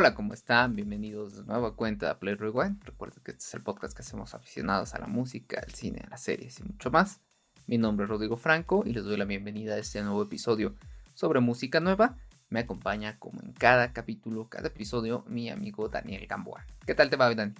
Hola, 0.00 0.14
¿cómo 0.14 0.32
están? 0.32 0.76
Bienvenidos 0.76 1.34
de 1.34 1.42
nuevo 1.42 1.66
a 1.66 1.74
cuenta 1.74 2.06
de 2.06 2.14
Play 2.14 2.36
Rewind. 2.36 2.84
Recuerden 2.84 3.20
que 3.24 3.32
este 3.32 3.42
es 3.42 3.54
el 3.54 3.64
podcast 3.64 3.96
que 3.96 4.02
hacemos 4.02 4.32
aficionados 4.32 4.94
a 4.94 5.00
la 5.00 5.08
música, 5.08 5.60
al 5.60 5.72
cine, 5.72 6.04
a 6.06 6.10
las 6.10 6.22
series 6.22 6.60
y 6.60 6.62
mucho 6.62 6.92
más. 6.92 7.20
Mi 7.66 7.78
nombre 7.78 8.04
es 8.04 8.08
Rodrigo 8.08 8.36
Franco 8.36 8.84
y 8.86 8.92
les 8.92 9.02
doy 9.02 9.16
la 9.16 9.24
bienvenida 9.24 9.74
a 9.74 9.78
este 9.78 10.00
nuevo 10.02 10.22
episodio 10.22 10.76
sobre 11.14 11.40
música 11.40 11.80
nueva. 11.80 12.16
Me 12.48 12.60
acompaña, 12.60 13.18
como 13.18 13.40
en 13.42 13.52
cada 13.54 13.92
capítulo, 13.92 14.48
cada 14.48 14.68
episodio, 14.68 15.24
mi 15.26 15.50
amigo 15.50 15.88
Daniel 15.88 16.24
Gamboa. 16.28 16.64
¿Qué 16.86 16.94
tal 16.94 17.10
te 17.10 17.16
va, 17.16 17.34
Dani? 17.34 17.54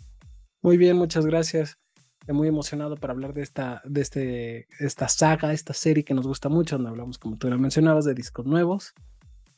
Muy 0.63 0.77
bien, 0.77 0.97
muchas 0.97 1.27
gracias. 1.27 1.77
Estoy 2.21 2.37
muy 2.37 2.47
emocionado 2.47 2.97
para 2.97 3.15
hablar 3.15 3.35
de 3.35 3.43
esta, 3.43 3.83
de 3.85 4.01
este, 4.01 4.69
esta 4.79 5.09
saga, 5.09 5.53
esta 5.53 5.75
serie 5.75 6.05
que 6.05 6.15
nos 6.15 6.29
gusta 6.29 6.49
mucho, 6.49 6.77
donde 6.77 6.91
hablamos, 6.91 7.19
como 7.19 7.37
tú 7.37 7.51
lo 7.51 7.59
mencionabas, 7.59 8.05
de 8.05 8.15
discos 8.15 8.47
nuevos. 8.47 8.95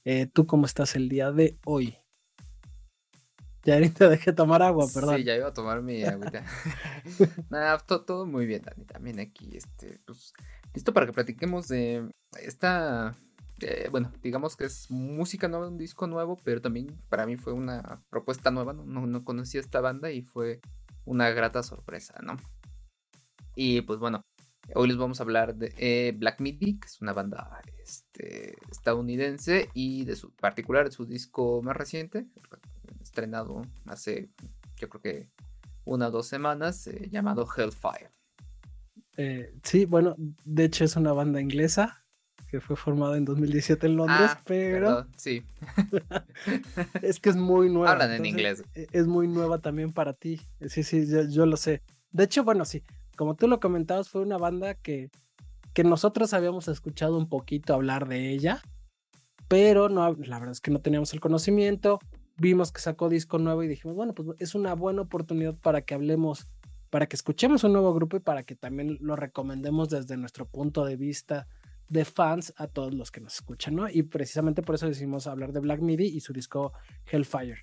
Eh, 0.07 0.29
¿Tú 0.33 0.47
cómo 0.47 0.65
estás 0.65 0.97
el 0.97 1.11
día 1.11 1.31
de 1.31 1.59
hoy? 1.67 1.99
Ya 3.65 3.79
te 3.91 4.09
dejé 4.09 4.33
tomar 4.33 4.63
agua, 4.63 4.87
perdón. 4.93 5.17
Sí, 5.17 5.25
ya 5.25 5.37
iba 5.37 5.49
a 5.49 5.53
tomar 5.53 5.83
mi 5.83 6.03
agüita. 6.03 6.45
Nada, 7.51 7.79
todo, 7.79 8.27
muy 8.27 8.47
bien, 8.47 8.63
Dani. 8.63 8.85
También 8.85 9.21
aquí, 9.21 9.57
este, 9.57 10.01
pues, 10.07 10.33
listo 10.75 10.93
para 10.95 11.07
que 11.07 11.13
platiquemos 11.13 11.69
de 11.69 12.11
esta, 12.41 13.15
eh, 13.61 13.89
bueno, 13.91 14.13
digamos 14.23 14.57
que 14.57 14.65
es 14.65 14.91
música 14.91 15.49
nueva, 15.49 15.69
un 15.69 15.79
disco 15.79 16.07
nuevo, 16.07 16.37
pero 16.43 16.63
también 16.63 16.99
para 17.09 17.27
mí 17.27 17.37
fue 17.37 17.53
una 17.53 18.03
propuesta 18.09 18.51
nueva, 18.51 18.73
no, 18.73 18.85
no, 18.85 19.07
no 19.07 19.25
conocía 19.25 19.61
esta 19.61 19.81
banda 19.81 20.11
y 20.11 20.23
fue 20.23 20.61
una 21.05 21.31
grata 21.31 21.63
sorpresa, 21.63 22.19
¿no? 22.23 22.37
Y 23.55 23.83
pues 23.83 23.99
bueno, 23.99 24.23
hoy 24.75 24.89
les 24.89 24.97
vamos 24.97 25.21
a 25.21 25.25
hablar 25.25 25.55
de 25.57 25.75
eh, 25.77 26.15
Black 26.17 26.41
Midi, 26.41 26.79
que 26.79 26.87
es 26.87 27.01
una 27.03 27.13
banda 27.13 27.61
este, 27.83 28.57
estadounidense 28.71 29.69
y 29.75 30.05
de 30.05 30.17
su 30.17 30.31
particular 30.33 30.85
de 30.85 30.93
su 30.93 31.05
disco 31.05 31.61
más 31.63 31.77
reciente, 31.77 32.27
estrenado 33.01 33.63
hace, 33.87 34.31
yo 34.77 34.89
creo 34.89 35.03
que 35.03 35.29
una 35.85 36.09
o 36.09 36.11
dos 36.11 36.27
semanas, 36.27 36.87
eh, 36.87 37.09
llamado 37.11 37.47
Hellfire. 37.57 38.11
Eh, 39.17 39.53
sí, 39.63 39.85
bueno, 39.85 40.15
de 40.19 40.65
hecho 40.65 40.85
es 40.85 40.97
una 40.97 41.13
banda 41.13 41.41
inglesa 41.41 42.05
que 42.51 42.61
fue 42.61 42.75
formada 42.75 43.17
en 43.17 43.25
2017 43.25 43.87
en 43.87 43.97
Londres, 43.97 44.31
ah, 44.33 44.41
pero... 44.45 45.07
sí. 45.17 45.45
es 47.03 47.21
que 47.21 47.31
es 47.31 47.37
muy 47.37 47.71
nueva. 47.71 47.93
Hablan 47.93 48.13
en 48.13 48.27
inglés. 48.27 48.65
E, 48.75 48.89
es 48.91 49.07
muy 49.07 49.29
nueva 49.29 49.59
también 49.59 49.93
para 49.93 50.15
ti. 50.15 50.41
Sí, 50.67 50.83
sí, 50.83 51.07
yo, 51.31 51.47
lo 51.47 51.57
sé. 51.57 51.81
De 52.11 52.25
hecho, 52.25 52.43
bueno, 52.43 52.65
sí, 52.65 52.83
como 53.17 53.37
tú 53.37 53.47
lo 53.47 53.61
comentabas, 53.61 54.09
fue 54.09 54.23
una 54.23 54.37
banda 54.37 54.75
que, 54.75 55.11
que 55.75 55.85
nosotros 55.85 56.35
habíamos 56.35 56.67
escuchado 56.67 57.17
un 57.19 57.29
poquito 57.29 57.73
hablar 57.73 58.09
de 58.09 58.31
ella, 58.31 58.61
pero 59.47 59.89
no, 59.89 60.13
la 60.15 60.39
verdad 60.41 60.53
es 60.53 60.61
que 60.61 60.73
no 60.73 60.81
teníamos 60.81 61.13
el 61.13 61.21
conocimiento 61.21 62.01
vimos 62.41 62.73
que 62.73 62.81
sacó 62.81 63.11
disco 63.11 63.39
nuevo 63.39 63.63
y 63.63 63.69
dijimos, 63.69 63.95
bueno, 63.95 64.15
pues 64.15 64.29
es 64.39 64.55
una 64.55 64.75
buena 64.75 65.03
oportunidad 65.03 65.55
para 65.57 65.83
que 65.83 65.93
hablemos, 65.93 66.49
para 66.89 67.07
que 67.07 67.15
escuchemos 67.15 67.65
un 67.65 67.75
nuevo 67.75 67.93
grupo 67.93 68.17
y 68.17 68.21
para 68.21 68.45
que 68.45 68.57
también 68.57 68.97
lo 69.01 69.15
recomendemos 69.15 69.91
desde 69.91 70.17
nuestro 70.17 70.47
punto 70.47 70.87
de 70.87 70.97
vista 70.97 71.47
de 71.91 72.07
fans 72.07 72.55
a 72.57 72.67
todos 72.67 72.95
los 72.95 73.11
que 73.11 73.21
nos 73.21 73.35
escuchan, 73.35 73.75
¿no? 73.75 73.91
Y 73.91 74.05
precisamente 74.05 74.63
por 74.63 74.77
eso 74.77 74.87
decidimos 74.87 75.27
hablar 75.27 75.53
de 75.53 75.61
Black 75.61 75.81
Midi 75.81 76.07
y 76.07 76.21
su 76.21 76.33
disco 76.33 76.73
Hellfire. 77.11 77.61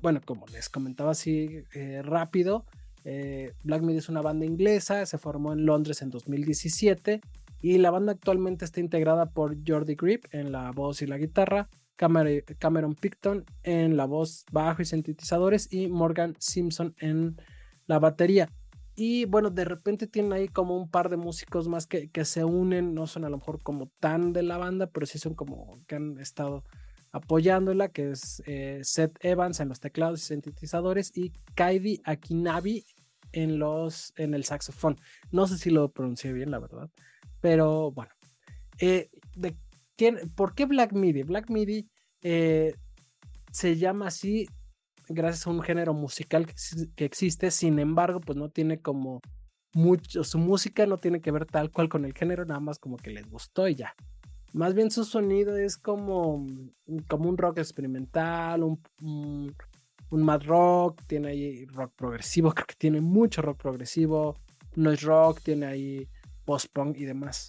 Bueno, 0.00 0.20
como 0.24 0.46
les 0.46 0.70
comentaba 0.70 1.10
así 1.10 1.62
eh, 1.74 2.00
rápido, 2.02 2.64
eh, 3.04 3.52
Black 3.62 3.82
Midi 3.82 3.98
es 3.98 4.08
una 4.08 4.22
banda 4.22 4.46
inglesa, 4.46 5.04
se 5.04 5.18
formó 5.18 5.52
en 5.52 5.66
Londres 5.66 6.00
en 6.00 6.08
2017 6.08 7.20
y 7.60 7.78
la 7.78 7.90
banda 7.90 8.12
actualmente 8.12 8.64
está 8.64 8.80
integrada 8.80 9.26
por 9.26 9.56
Jordi 9.66 9.96
Grip 9.96 10.24
en 10.30 10.50
la 10.50 10.70
voz 10.70 11.02
y 11.02 11.06
la 11.06 11.18
guitarra, 11.18 11.68
Cameron 11.96 12.94
Picton 12.94 13.44
en 13.62 13.96
la 13.96 14.04
voz 14.04 14.44
bajo 14.50 14.82
y 14.82 14.84
sintetizadores 14.84 15.72
y 15.72 15.88
Morgan 15.88 16.34
Simpson 16.38 16.94
en 16.98 17.36
la 17.86 17.98
batería. 17.98 18.50
Y 18.96 19.24
bueno, 19.24 19.50
de 19.50 19.64
repente 19.64 20.06
tienen 20.06 20.32
ahí 20.32 20.48
como 20.48 20.76
un 20.76 20.88
par 20.88 21.08
de 21.08 21.16
músicos 21.16 21.66
más 21.68 21.86
que, 21.86 22.10
que 22.10 22.24
se 22.24 22.44
unen, 22.44 22.94
no 22.94 23.06
son 23.06 23.24
a 23.24 23.28
lo 23.28 23.38
mejor 23.38 23.60
como 23.62 23.90
tan 23.98 24.32
de 24.32 24.42
la 24.42 24.56
banda, 24.56 24.88
pero 24.88 25.06
sí 25.06 25.18
son 25.18 25.34
como 25.34 25.82
que 25.86 25.96
han 25.96 26.18
estado 26.20 26.64
apoyándola, 27.10 27.88
que 27.90 28.10
es 28.10 28.42
eh, 28.46 28.80
Seth 28.82 29.16
Evans 29.24 29.60
en 29.60 29.68
los 29.68 29.80
teclados 29.80 30.20
y 30.20 30.26
sintetizadores 30.26 31.16
y 31.16 31.32
Kaidi 31.54 32.02
Akinabi 32.04 32.84
en, 33.32 33.58
los, 33.58 34.12
en 34.16 34.34
el 34.34 34.44
saxofón. 34.44 34.96
No 35.30 35.46
sé 35.46 35.58
si 35.58 35.70
lo 35.70 35.90
pronuncié 35.92 36.32
bien, 36.32 36.50
la 36.50 36.58
verdad, 36.58 36.90
pero 37.40 37.92
bueno. 37.92 38.12
Eh, 38.80 39.10
¿De 39.36 39.56
¿Por 40.34 40.54
qué 40.54 40.66
Black 40.66 40.92
Midi? 40.92 41.22
Black 41.22 41.50
Midi 41.50 41.88
eh, 42.22 42.74
se 43.52 43.76
llama 43.76 44.08
así 44.08 44.48
gracias 45.08 45.46
a 45.46 45.50
un 45.50 45.62
género 45.62 45.92
musical 45.94 46.46
que, 46.46 47.04
existe, 47.04 47.50
sin 47.50 47.78
embargo, 47.78 48.20
pues 48.20 48.38
no 48.38 48.48
tiene 48.48 48.80
como 48.80 49.20
mucho, 49.74 50.24
su 50.24 50.38
música 50.38 50.86
no 50.86 50.98
tiene 50.98 51.20
que 51.20 51.30
ver 51.30 51.46
tal 51.46 51.70
cual 51.70 51.88
con 51.88 52.04
el 52.04 52.14
género, 52.14 52.44
nada 52.44 52.60
más 52.60 52.78
como 52.78 52.96
que 52.96 53.10
les 53.10 53.28
gustó 53.28 53.68
y 53.68 53.74
ya. 53.74 53.94
Más 54.52 54.74
bien 54.74 54.90
su 54.90 55.04
sonido 55.04 55.56
es 55.56 55.76
como, 55.76 56.46
como 57.08 57.28
un 57.28 57.36
rock 57.36 57.58
experimental, 57.58 58.62
un, 58.62 58.80
un, 59.02 59.54
un 60.10 60.22
mad 60.22 60.42
rock, 60.44 61.02
tiene 61.06 61.28
ahí 61.28 61.64
rock 61.66 61.92
progresivo, 61.96 62.50
creo 62.54 62.66
que 62.66 62.76
tiene 62.76 63.00
mucho 63.00 63.42
rock 63.42 63.60
progresivo, 63.60 64.36
noise 64.76 65.04
rock, 65.04 65.40
tiene 65.42 65.66
ahí 65.66 66.08
post-punk 66.44 66.96
y 66.98 67.04
demás. 67.04 67.48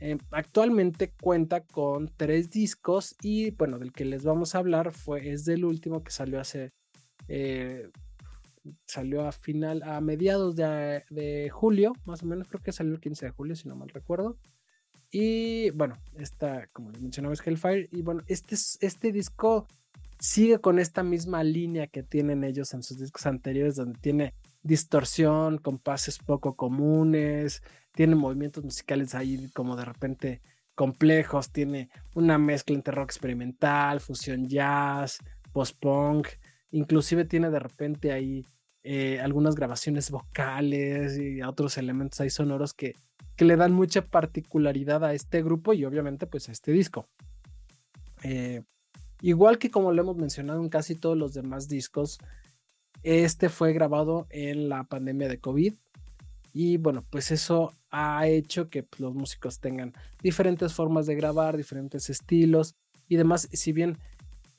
Eh, 0.00 0.16
actualmente 0.30 1.12
cuenta 1.20 1.60
con 1.60 2.10
tres 2.16 2.48
discos 2.48 3.14
y 3.22 3.50
bueno, 3.50 3.78
del 3.78 3.92
que 3.92 4.06
les 4.06 4.24
vamos 4.24 4.54
a 4.54 4.58
hablar 4.58 4.92
fue, 4.92 5.28
es 5.30 5.44
del 5.44 5.66
último 5.66 6.02
que 6.02 6.10
salió 6.10 6.40
hace, 6.40 6.72
eh, 7.28 7.90
salió 8.86 9.28
a 9.28 9.32
final, 9.32 9.82
a 9.82 10.00
mediados 10.00 10.56
de, 10.56 11.50
julio, 11.52 11.92
más 12.06 12.22
o 12.22 12.26
menos, 12.26 12.48
creo 12.48 12.62
que 12.62 12.72
salió 12.72 12.94
el 12.94 13.00
15 13.00 13.26
de 13.26 13.32
julio, 13.32 13.54
si 13.54 13.68
no 13.68 13.76
mal 13.76 13.90
recuerdo. 13.90 14.38
Y 15.10 15.70
bueno, 15.70 15.96
esta, 16.16 16.66
como 16.72 16.90
les 16.92 17.02
mencionaba, 17.02 17.34
es 17.34 17.44
Hellfire. 17.44 17.88
Y 17.90 18.02
bueno, 18.02 18.22
este, 18.26 18.54
este 18.54 19.12
disco 19.12 19.66
sigue 20.18 20.60
con 20.60 20.78
esta 20.78 21.02
misma 21.02 21.42
línea 21.42 21.88
que 21.88 22.02
tienen 22.02 22.44
ellos 22.44 22.72
en 22.74 22.82
sus 22.82 22.98
discos 22.98 23.26
anteriores, 23.26 23.74
donde 23.74 23.98
tiene 24.00 24.34
distorsión, 24.62 25.58
compases 25.58 26.18
poco 26.18 26.56
comunes, 26.56 27.62
tiene 27.92 28.14
movimientos 28.14 28.64
musicales 28.64 29.14
ahí 29.14 29.48
como 29.54 29.76
de 29.76 29.84
repente 29.84 30.42
complejos, 30.74 31.50
tiene 31.50 31.90
una 32.14 32.38
mezcla 32.38 32.74
entre 32.74 32.94
rock 32.94 33.10
experimental, 33.10 34.00
fusión 34.00 34.48
jazz, 34.48 35.18
post-punk, 35.52 36.28
inclusive 36.70 37.24
tiene 37.24 37.50
de 37.50 37.58
repente 37.58 38.12
ahí 38.12 38.46
eh, 38.82 39.20
algunas 39.20 39.56
grabaciones 39.56 40.10
vocales 40.10 41.18
y 41.18 41.42
otros 41.42 41.76
elementos 41.76 42.20
ahí 42.20 42.30
sonoros 42.30 42.72
que, 42.72 42.94
que, 43.36 43.44
le 43.44 43.56
dan 43.56 43.72
mucha 43.72 44.06
particularidad 44.06 45.04
a 45.04 45.12
este 45.12 45.42
grupo 45.42 45.74
y 45.74 45.84
obviamente 45.84 46.26
pues 46.26 46.48
a 46.48 46.52
este 46.52 46.72
disco. 46.72 47.06
Eh, 48.22 48.62
igual 49.20 49.58
que 49.58 49.70
como 49.70 49.92
lo 49.92 50.00
hemos 50.00 50.16
mencionado 50.16 50.62
en 50.62 50.70
casi 50.70 50.94
todos 50.94 51.16
los 51.16 51.34
demás 51.34 51.68
discos, 51.68 52.18
este 53.02 53.48
fue 53.48 53.72
grabado 53.72 54.26
en 54.30 54.68
la 54.68 54.84
pandemia 54.84 55.28
de 55.28 55.38
COVID 55.38 55.74
y 56.52 56.76
bueno, 56.78 57.04
pues 57.08 57.30
eso 57.30 57.72
ha 57.90 58.26
hecho 58.26 58.68
que 58.68 58.82
pues, 58.82 59.00
los 59.00 59.14
músicos 59.14 59.60
tengan 59.60 59.92
diferentes 60.22 60.72
formas 60.72 61.06
de 61.06 61.14
grabar, 61.14 61.56
diferentes 61.56 62.10
estilos 62.10 62.74
y 63.08 63.16
demás. 63.16 63.48
Si 63.52 63.72
bien 63.72 63.98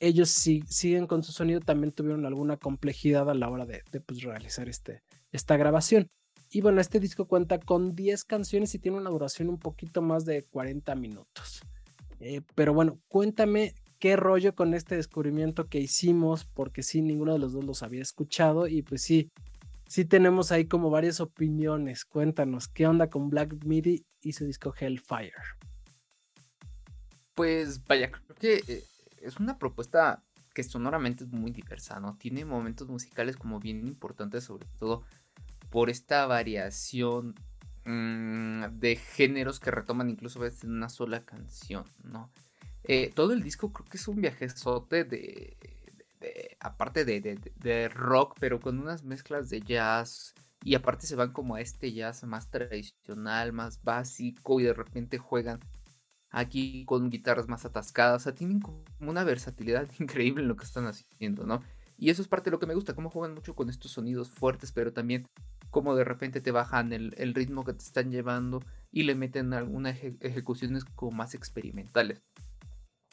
ellos 0.00 0.30
siguen 0.30 1.06
con 1.06 1.22
su 1.22 1.32
sonido, 1.32 1.60
también 1.60 1.92
tuvieron 1.92 2.26
alguna 2.26 2.56
complejidad 2.56 3.28
a 3.30 3.34
la 3.34 3.48
hora 3.48 3.66
de, 3.66 3.82
pues, 4.00 4.22
realizar 4.22 4.68
este, 4.68 5.02
esta 5.32 5.56
grabación. 5.56 6.08
Y 6.50 6.60
bueno, 6.60 6.80
este 6.80 7.00
disco 7.00 7.26
cuenta 7.26 7.58
con 7.58 7.94
10 7.94 8.24
canciones 8.24 8.74
y 8.74 8.78
tiene 8.78 8.98
una 8.98 9.10
duración 9.10 9.48
un 9.48 9.58
poquito 9.58 10.02
más 10.02 10.24
de 10.24 10.44
40 10.44 10.94
minutos. 10.96 11.62
Eh, 12.20 12.42
pero 12.54 12.74
bueno, 12.74 13.00
cuéntame 13.08 13.74
qué 14.02 14.16
rollo 14.16 14.56
con 14.56 14.74
este 14.74 14.96
descubrimiento 14.96 15.68
que 15.68 15.78
hicimos, 15.78 16.44
porque 16.44 16.82
sí, 16.82 17.02
ninguno 17.02 17.34
de 17.34 17.38
los 17.38 17.52
dos 17.52 17.64
los 17.64 17.84
había 17.84 18.02
escuchado 18.02 18.66
y 18.66 18.82
pues 18.82 19.00
sí, 19.00 19.30
sí 19.86 20.04
tenemos 20.04 20.50
ahí 20.50 20.64
como 20.66 20.90
varias 20.90 21.20
opiniones. 21.20 22.04
Cuéntanos, 22.04 22.66
¿qué 22.66 22.88
onda 22.88 23.08
con 23.08 23.30
Black 23.30 23.64
Midi 23.64 24.04
y 24.20 24.32
su 24.32 24.44
disco 24.44 24.74
Hellfire? 24.76 25.30
Pues 27.36 27.84
vaya, 27.84 28.10
creo 28.10 28.34
que 28.34 28.64
eh, 28.66 28.82
es 29.18 29.36
una 29.38 29.56
propuesta 29.56 30.20
que 30.52 30.64
sonoramente 30.64 31.22
es 31.22 31.30
muy 31.30 31.52
diversa, 31.52 32.00
¿no? 32.00 32.16
Tiene 32.16 32.44
momentos 32.44 32.88
musicales 32.88 33.36
como 33.36 33.60
bien 33.60 33.86
importantes, 33.86 34.42
sobre 34.42 34.66
todo 34.80 35.04
por 35.70 35.90
esta 35.90 36.26
variación 36.26 37.36
mm, 37.84 38.64
de 38.80 38.96
géneros 38.96 39.60
que 39.60 39.70
retoman 39.70 40.10
incluso 40.10 40.40
a 40.40 40.42
veces 40.42 40.64
en 40.64 40.72
una 40.72 40.88
sola 40.88 41.24
canción, 41.24 41.84
¿no? 42.02 42.32
Eh, 42.84 43.12
todo 43.14 43.32
el 43.32 43.42
disco 43.42 43.72
creo 43.72 43.86
que 43.86 43.96
es 43.96 44.08
un 44.08 44.20
viajezote 44.20 45.04
de, 45.04 45.56
aparte 46.60 47.04
de, 47.04 47.88
rock, 47.88 48.36
pero 48.40 48.60
con 48.60 48.78
unas 48.78 49.04
mezclas 49.04 49.48
de 49.50 49.60
jazz. 49.60 50.34
Y 50.64 50.74
aparte 50.76 51.06
se 51.06 51.16
van 51.16 51.32
como 51.32 51.56
a 51.56 51.60
este 51.60 51.92
jazz 51.92 52.22
más 52.24 52.50
tradicional, 52.50 53.52
más 53.52 53.82
básico. 53.82 54.60
Y 54.60 54.64
de 54.64 54.74
repente 54.74 55.18
juegan 55.18 55.60
aquí 56.30 56.84
con 56.86 57.10
guitarras 57.10 57.48
más 57.48 57.64
atascadas. 57.64 58.22
O 58.22 58.24
sea, 58.24 58.34
tienen 58.34 58.60
como 58.60 58.84
una 59.00 59.24
versatilidad 59.24 59.88
increíble 59.98 60.42
en 60.42 60.48
lo 60.48 60.56
que 60.56 60.64
están 60.64 60.86
haciendo, 60.86 61.46
¿no? 61.46 61.62
Y 62.02 62.10
eso 62.10 62.20
es 62.20 62.28
parte 62.28 62.50
de 62.50 62.52
lo 62.52 62.58
que 62.58 62.66
me 62.66 62.74
gusta, 62.74 62.94
cómo 62.94 63.10
juegan 63.10 63.34
mucho 63.34 63.54
con 63.54 63.70
estos 63.70 63.92
sonidos 63.92 64.28
fuertes, 64.28 64.72
pero 64.72 64.92
también 64.92 65.28
cómo 65.70 65.94
de 65.94 66.04
repente 66.04 66.40
te 66.40 66.50
bajan 66.50 66.92
el, 66.92 67.34
ritmo 67.34 67.64
que 67.64 67.72
te 67.72 67.84
están 67.84 68.10
llevando 68.10 68.60
y 68.90 69.04
le 69.04 69.14
meten 69.14 69.54
algunas 69.54 69.96
ejecuciones 70.20 70.84
como 70.84 71.12
más 71.12 71.34
experimentales. 71.34 72.20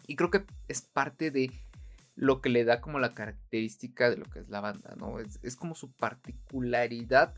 Y 0.10 0.16
creo 0.16 0.32
que 0.32 0.44
es 0.68 0.82
parte 0.82 1.30
de 1.30 1.52
lo 2.16 2.42
que 2.42 2.50
le 2.50 2.64
da 2.64 2.82
como 2.82 2.98
la 2.98 3.14
característica 3.14 4.10
de 4.10 4.18
lo 4.18 4.26
que 4.26 4.40
es 4.40 4.50
la 4.50 4.60
banda, 4.60 4.96
¿no? 4.98 5.20
Es, 5.20 5.56
como 5.56 5.76
su 5.76 5.92
particularidad 5.92 7.36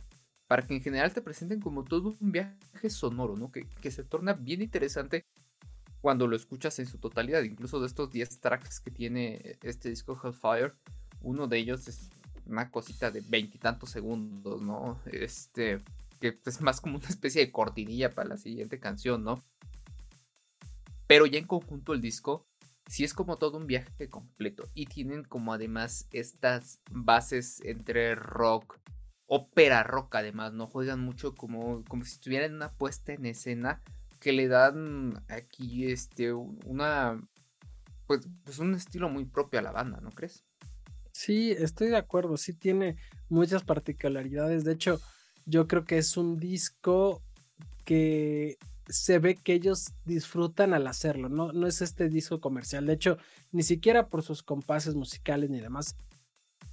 para 0.47 0.65
que 0.65 0.75
en 0.75 0.81
general 0.81 1.13
te 1.13 1.21
presenten 1.21 1.59
como 1.59 1.83
todo 1.83 2.15
un 2.17 2.31
viaje 2.31 2.89
sonoro, 2.89 3.35
¿no? 3.35 3.51
Que, 3.51 3.67
que 3.81 3.91
se 3.91 4.05
torna 4.05 4.31
bien 4.31 4.61
interesante 4.61 5.25
cuando 5.99 6.27
lo 6.27 6.37
escuchas 6.37 6.79
en 6.79 6.85
su 6.85 6.97
totalidad. 6.97 7.43
Incluso 7.43 7.81
de 7.81 7.87
estos 7.87 8.09
10 8.09 8.39
tracks 8.39 8.79
que 8.79 8.89
tiene 8.89 9.57
este 9.63 9.89
disco 9.89 10.17
Hellfire, 10.23 10.71
uno 11.19 11.47
de 11.47 11.57
ellos 11.57 11.89
es 11.89 12.09
una 12.45 12.71
cosita 12.71 13.11
de 13.11 13.19
veintitantos 13.19 13.89
segundos, 13.89 14.61
¿no? 14.61 14.97
Este, 15.07 15.81
que 16.21 16.39
es 16.45 16.61
más 16.61 16.79
como 16.79 16.99
una 16.99 17.09
especie 17.09 17.45
de 17.45 17.51
cortinilla 17.51 18.11
para 18.11 18.29
la 18.29 18.37
siguiente 18.37 18.79
canción, 18.79 19.25
¿no? 19.25 19.43
Pero 21.05 21.25
ya 21.25 21.37
en 21.37 21.47
conjunto 21.47 21.91
el 21.91 21.99
disco 21.99 22.47
sí 22.91 23.05
es 23.05 23.13
como 23.13 23.37
todo 23.37 23.57
un 23.57 23.67
viaje 23.67 24.09
completo 24.09 24.69
y 24.73 24.85
tienen 24.85 25.23
como 25.23 25.53
además 25.53 26.09
estas 26.11 26.81
bases 26.91 27.61
entre 27.61 28.15
rock, 28.15 28.81
ópera 29.27 29.81
rock 29.83 30.15
además, 30.15 30.51
¿no? 30.51 30.67
Juegan 30.67 30.99
mucho 30.99 31.33
como, 31.33 31.85
como 31.85 32.03
si 32.03 32.11
estuvieran 32.11 32.49
en 32.49 32.57
una 32.57 32.73
puesta 32.73 33.13
en 33.13 33.25
escena 33.25 33.81
que 34.19 34.33
le 34.33 34.49
dan 34.49 35.23
aquí 35.29 35.89
este 35.89 36.33
una 36.33 37.17
pues, 38.07 38.27
pues 38.43 38.59
un 38.59 38.75
estilo 38.75 39.07
muy 39.07 39.23
propio 39.23 39.61
a 39.61 39.63
la 39.63 39.71
banda, 39.71 40.01
¿no 40.01 40.09
crees? 40.09 40.43
Sí, 41.13 41.51
estoy 41.51 41.87
de 41.87 41.97
acuerdo, 41.97 42.35
sí 42.35 42.51
tiene 42.51 42.97
muchas 43.29 43.63
particularidades, 43.63 44.65
de 44.65 44.73
hecho 44.73 44.99
yo 45.45 45.65
creo 45.65 45.85
que 45.85 45.97
es 45.97 46.17
un 46.17 46.37
disco 46.37 47.23
que 47.85 48.57
se 48.91 49.19
ve 49.19 49.35
que 49.35 49.53
ellos 49.53 49.93
disfrutan 50.05 50.73
al 50.73 50.87
hacerlo, 50.87 51.29
no, 51.29 51.51
no 51.51 51.67
es 51.67 51.81
este 51.81 52.09
disco 52.09 52.39
comercial, 52.39 52.85
de 52.85 52.93
hecho, 52.93 53.17
ni 53.51 53.63
siquiera 53.63 54.09
por 54.09 54.21
sus 54.21 54.43
compases 54.43 54.95
musicales 54.95 55.49
ni 55.49 55.59
demás, 55.59 55.95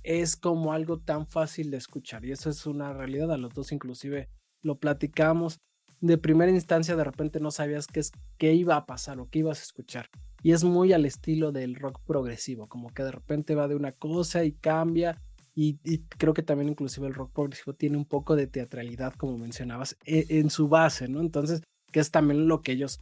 es 0.03 0.37
como 0.37 0.73
algo 0.73 0.99
tan 0.99 1.27
fácil 1.27 1.71
de 1.71 1.77
escuchar. 1.77 2.25
Y 2.25 2.33
eso 2.33 2.51
es 2.51 2.67
una 2.67 2.93
realidad, 2.93 3.33
a 3.33 3.39
los 3.39 3.55
dos 3.55 3.73
inclusive 3.73 4.29
lo 4.63 4.79
platicamos, 4.79 5.59
de 6.01 6.19
primera 6.19 6.53
instancia 6.53 6.97
de 6.97 7.05
repente 7.05 7.41
no 7.41 7.51
sabías 7.51 7.87
qué, 7.87 8.03
qué 8.37 8.55
iba 8.55 8.77
a 8.77 8.87
pasar 8.87 9.19
o 9.19 9.29
qué 9.29 9.41
ibas 9.41 9.61
a 9.61 9.63
escuchar. 9.63 10.09
Y 10.43 10.53
es 10.53 10.63
muy 10.63 10.93
al 10.93 11.05
estilo 11.05 11.51
del 11.51 11.75
rock 11.75 12.01
progresivo, 12.07 12.69
como 12.69 12.91
que 12.91 13.03
de 13.03 13.11
repente 13.11 13.55
va 13.55 13.67
de 13.67 13.75
una 13.75 13.93
cosa 13.93 14.45
y 14.45 14.53
cambia. 14.53 15.21
Y, 15.55 15.79
creo 16.19 16.35
que 16.35 16.45
también 16.45 16.69
inclusive 16.69 17.09
el 17.09 17.15
rock 17.15 17.33
progresivo 17.33 17.75
tiene 17.75 17.97
un 17.97 18.05
poco 18.05 18.37
de 18.37 18.47
teatralidad, 18.47 19.13
como 19.15 19.37
mencionabas, 19.39 19.97
e, 20.05 20.25
en 20.39 20.51
su 20.51 20.69
base, 20.69 21.09
¿no? 21.09 21.21
Entonces, 21.21 21.63
que 21.93 22.01
es 22.01 22.11
también 22.11 22.49
lo 22.49 22.63
que 22.63 22.73
ellos 22.73 23.01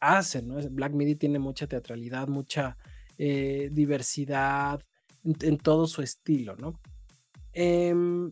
hacen, 0.00 0.48
¿no? 0.48 0.56
Black 0.70 0.92
Midi 0.92 1.14
tiene 1.14 1.38
mucha 1.38 1.66
teatralidad, 1.66 2.28
mucha 2.28 2.76
eh, 3.18 3.70
diversidad 3.72 4.82
en, 5.22 5.58
todo 5.58 5.86
su 5.86 6.02
estilo, 6.02 6.56
¿no? 6.56 6.80
Em, 7.52 8.30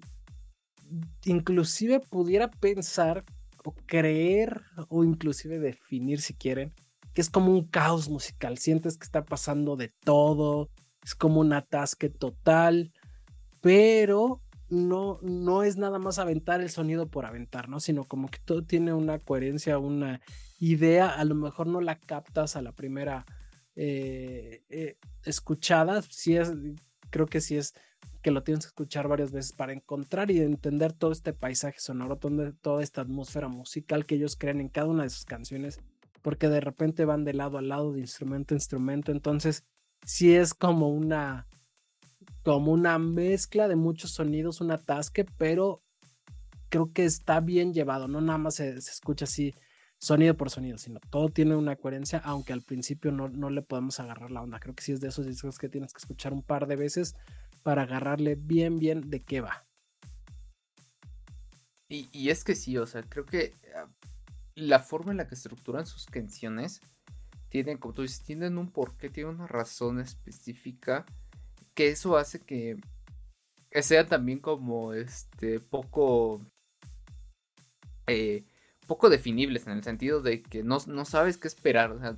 inclusive 1.24 2.00
pudiera 2.00 2.50
pensar 2.50 3.24
o 3.64 3.72
creer 3.86 4.62
o 4.88 5.04
inclusive 5.04 5.58
definir 5.58 6.20
si 6.20 6.34
quieren 6.34 6.74
que 7.12 7.20
es 7.20 7.30
como 7.30 7.52
un 7.52 7.66
caos 7.66 8.08
musical, 8.08 8.58
sientes 8.58 8.96
que 8.96 9.04
está 9.04 9.24
pasando 9.24 9.76
de 9.76 9.88
todo, 10.04 10.70
es 11.04 11.14
como 11.14 11.40
un 11.40 11.52
atasque 11.52 12.08
total, 12.08 12.92
pero 13.60 14.40
no, 14.72 15.18
no 15.20 15.62
es 15.62 15.76
nada 15.76 15.98
más 15.98 16.18
aventar 16.18 16.62
el 16.62 16.70
sonido 16.70 17.06
por 17.06 17.26
aventar, 17.26 17.68
¿no? 17.68 17.78
Sino 17.78 18.04
como 18.04 18.28
que 18.28 18.38
todo 18.42 18.64
tiene 18.64 18.94
una 18.94 19.18
coherencia, 19.18 19.78
una 19.78 20.22
idea, 20.58 21.10
a 21.10 21.24
lo 21.24 21.34
mejor 21.34 21.66
no 21.66 21.82
la 21.82 21.98
captas 21.98 22.56
a 22.56 22.62
la 22.62 22.72
primera 22.72 23.26
eh, 23.76 24.62
eh, 24.70 24.96
escuchada, 25.24 26.00
sí 26.00 26.36
es, 26.36 26.54
creo 27.10 27.26
que 27.26 27.42
sí 27.42 27.58
es 27.58 27.74
que 28.22 28.30
lo 28.30 28.44
tienes 28.44 28.64
que 28.64 28.68
escuchar 28.68 29.08
varias 29.08 29.30
veces 29.30 29.52
para 29.52 29.74
encontrar 29.74 30.30
y 30.30 30.40
entender 30.40 30.94
todo 30.94 31.12
este 31.12 31.34
paisaje 31.34 31.78
sonoro, 31.78 32.16
toda 32.16 32.82
esta 32.82 33.02
atmósfera 33.02 33.48
musical 33.48 34.06
que 34.06 34.14
ellos 34.14 34.36
crean 34.36 34.60
en 34.60 34.70
cada 34.70 34.86
una 34.86 35.02
de 35.02 35.10
sus 35.10 35.26
canciones, 35.26 35.80
porque 36.22 36.48
de 36.48 36.60
repente 36.60 37.04
van 37.04 37.24
de 37.24 37.34
lado 37.34 37.58
a 37.58 37.62
lado, 37.62 37.92
de 37.92 38.00
instrumento 38.00 38.54
a 38.54 38.56
instrumento, 38.56 39.12
entonces 39.12 39.64
sí 40.06 40.34
es 40.34 40.54
como 40.54 40.88
una 40.88 41.46
como 42.42 42.72
una 42.72 42.98
mezcla 42.98 43.68
de 43.68 43.76
muchos 43.76 44.12
sonidos, 44.12 44.60
un 44.60 44.72
atasque, 44.72 45.24
pero 45.38 45.82
creo 46.68 46.92
que 46.92 47.04
está 47.04 47.40
bien 47.40 47.72
llevado, 47.72 48.08
no 48.08 48.20
nada 48.20 48.38
más 48.38 48.56
se, 48.56 48.70
escucha 48.70 49.24
así 49.24 49.54
sonido 49.98 50.36
por 50.36 50.50
sonido, 50.50 50.78
sino 50.78 50.98
todo 51.10 51.28
tiene 51.28 51.54
una 51.54 51.76
coherencia, 51.76 52.18
aunque 52.24 52.52
al 52.52 52.62
principio 52.62 53.12
no, 53.12 53.28
no, 53.28 53.50
le 53.50 53.62
podemos 53.62 54.00
agarrar 54.00 54.32
la 54.32 54.42
onda. 54.42 54.58
Creo 54.58 54.74
que 54.74 54.82
sí 54.82 54.90
es 54.90 55.00
de 55.00 55.08
esos 55.08 55.26
discos 55.26 55.58
que 55.58 55.68
tienes 55.68 55.92
que 55.92 55.98
escuchar 55.98 56.32
un 56.32 56.42
par 56.42 56.66
de 56.66 56.74
veces 56.74 57.14
para 57.62 57.82
agarrarle 57.82 58.34
bien, 58.34 58.78
bien 58.78 59.10
de 59.10 59.20
qué 59.20 59.40
va. 59.40 59.64
Y, 61.88 62.08
y 62.10 62.30
es 62.30 62.42
que 62.42 62.56
sí, 62.56 62.76
o 62.78 62.86
sea, 62.86 63.02
creo 63.02 63.26
que 63.26 63.52
ah, 63.76 63.86
la 64.56 64.80
forma 64.80 65.12
en 65.12 65.18
la 65.18 65.28
que 65.28 65.36
estructuran 65.36 65.86
sus 65.86 66.06
canciones 66.06 66.80
tienen, 67.50 67.76
como 67.76 67.94
tú 67.94 68.02
dices, 68.02 68.22
tienen 68.22 68.58
un 68.58 68.70
porqué, 68.70 69.10
tienen 69.10 69.34
una 69.34 69.46
razón 69.46 70.00
específica 70.00 71.04
que 71.74 71.88
eso 71.88 72.16
hace 72.16 72.40
que 72.40 72.76
sea 73.80 74.06
también 74.06 74.38
como 74.38 74.92
este 74.92 75.60
poco 75.60 76.40
eh, 78.06 78.44
poco 78.86 79.08
definibles 79.08 79.66
en 79.66 79.72
el 79.74 79.84
sentido 79.84 80.20
de 80.20 80.42
que 80.42 80.62
no, 80.62 80.80
sabes 81.04 81.38
qué 81.38 81.48
esperar. 81.48 81.92
O 81.92 81.98
sea, 81.98 82.16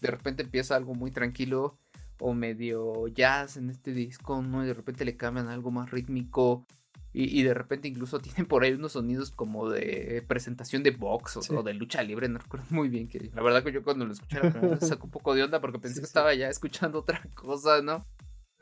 de 0.00 0.10
repente 0.10 0.42
empieza 0.42 0.76
algo 0.76 0.94
muy 0.94 1.10
tranquilo 1.10 1.78
o 2.20 2.34
medio 2.34 3.08
jazz 3.08 3.56
en 3.56 3.70
este 3.70 3.92
disco, 3.92 4.42
¿no? 4.42 4.64
Y 4.64 4.66
de 4.66 4.74
repente 4.74 5.04
le 5.04 5.16
cambian 5.16 5.48
algo 5.48 5.70
más 5.70 5.90
rítmico. 5.90 6.66
Y, 7.16 7.44
de 7.44 7.54
repente 7.54 7.86
incluso 7.86 8.18
tienen 8.20 8.46
por 8.46 8.64
ahí 8.64 8.72
unos 8.72 8.92
sonidos 8.92 9.30
como 9.30 9.70
de 9.70 10.24
presentación 10.26 10.82
de 10.82 10.90
box 10.90 11.48
o, 11.48 11.62
de 11.62 11.72
lucha 11.72 12.02
libre, 12.02 12.28
no 12.28 12.38
recuerdo 12.38 12.66
muy 12.70 12.88
bien 12.88 13.06
que 13.06 13.30
la 13.32 13.40
verdad 13.40 13.62
que 13.62 13.70
yo 13.70 13.84
cuando 13.84 14.04
lo 14.04 14.12
escuché 14.12 14.40
me 14.42 14.76
sacó 14.80 15.04
un 15.04 15.12
poco 15.12 15.32
de 15.32 15.44
onda 15.44 15.60
porque 15.60 15.78
pensé 15.78 16.00
que 16.00 16.06
estaba 16.06 16.34
ya 16.34 16.48
escuchando 16.48 16.98
otra 16.98 17.22
cosa, 17.34 17.82
¿no? 17.82 18.04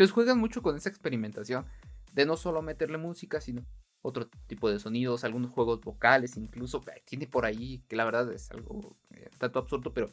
Entonces 0.03 0.15
juegan 0.15 0.41
mucho 0.41 0.63
con 0.63 0.75
esa 0.75 0.89
experimentación 0.89 1.65
de 2.13 2.27
no 2.27 2.37
solo 2.37 2.61
meterle 2.61 2.99
música, 2.99 3.41
sino 3.41 3.65
otro 4.03 4.29
tipo 4.49 4.69
de 4.69 4.81
sonidos, 4.81 5.23
algunos 5.23 5.53
juegos 5.53 5.81
vocales, 5.81 6.37
incluso 6.37 6.83
tiene 7.05 7.29
por 7.29 7.47
ahí, 7.47 7.85
que 7.87 7.95
la 7.95 8.05
verdad 8.05 8.33
es 8.33 8.51
algo 8.51 8.97
eh, 9.11 9.31
tanto 9.39 9.61
absurdo, 9.61 9.95
pero 9.95 10.11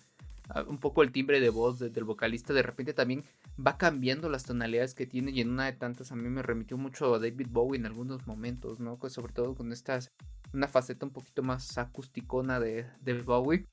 ah, 0.50 0.64
un 0.68 0.78
poco 0.78 1.02
el 1.02 1.12
timbre 1.12 1.40
de 1.40 1.50
voz 1.50 1.80
del 1.80 2.04
vocalista 2.04 2.54
de 2.54 2.62
repente 2.62 2.94
también 2.94 3.24
va 3.60 3.80
cambiando 3.80 4.30
las 4.30 4.44
tonalidades 4.44 4.94
que 4.94 5.08
tiene 5.08 5.32
y 5.32 5.42
en 5.42 5.50
una 5.50 5.66
de 5.66 5.74
tantas 5.74 6.12
a 6.12 6.16
mí 6.16 6.30
me 6.30 6.44
remitió 6.44 6.78
mucho 6.78 7.16
a 7.16 7.18
David 7.18 7.48
Bowie 7.50 7.80
en 7.80 7.88
algunos 7.88 8.28
momentos, 8.28 8.80
¿no? 8.80 8.98
Pues 8.98 9.14
sobre 9.14 9.34
todo 9.34 9.56
con 9.56 9.74
estas, 9.74 10.12
una 10.54 10.68
faceta 10.68 11.08
un 11.08 11.12
poquito 11.12 11.42
más 11.42 11.80
acústicona 11.80 12.60
de, 12.60 12.86
de 13.02 13.14
Bowie, 13.24 13.66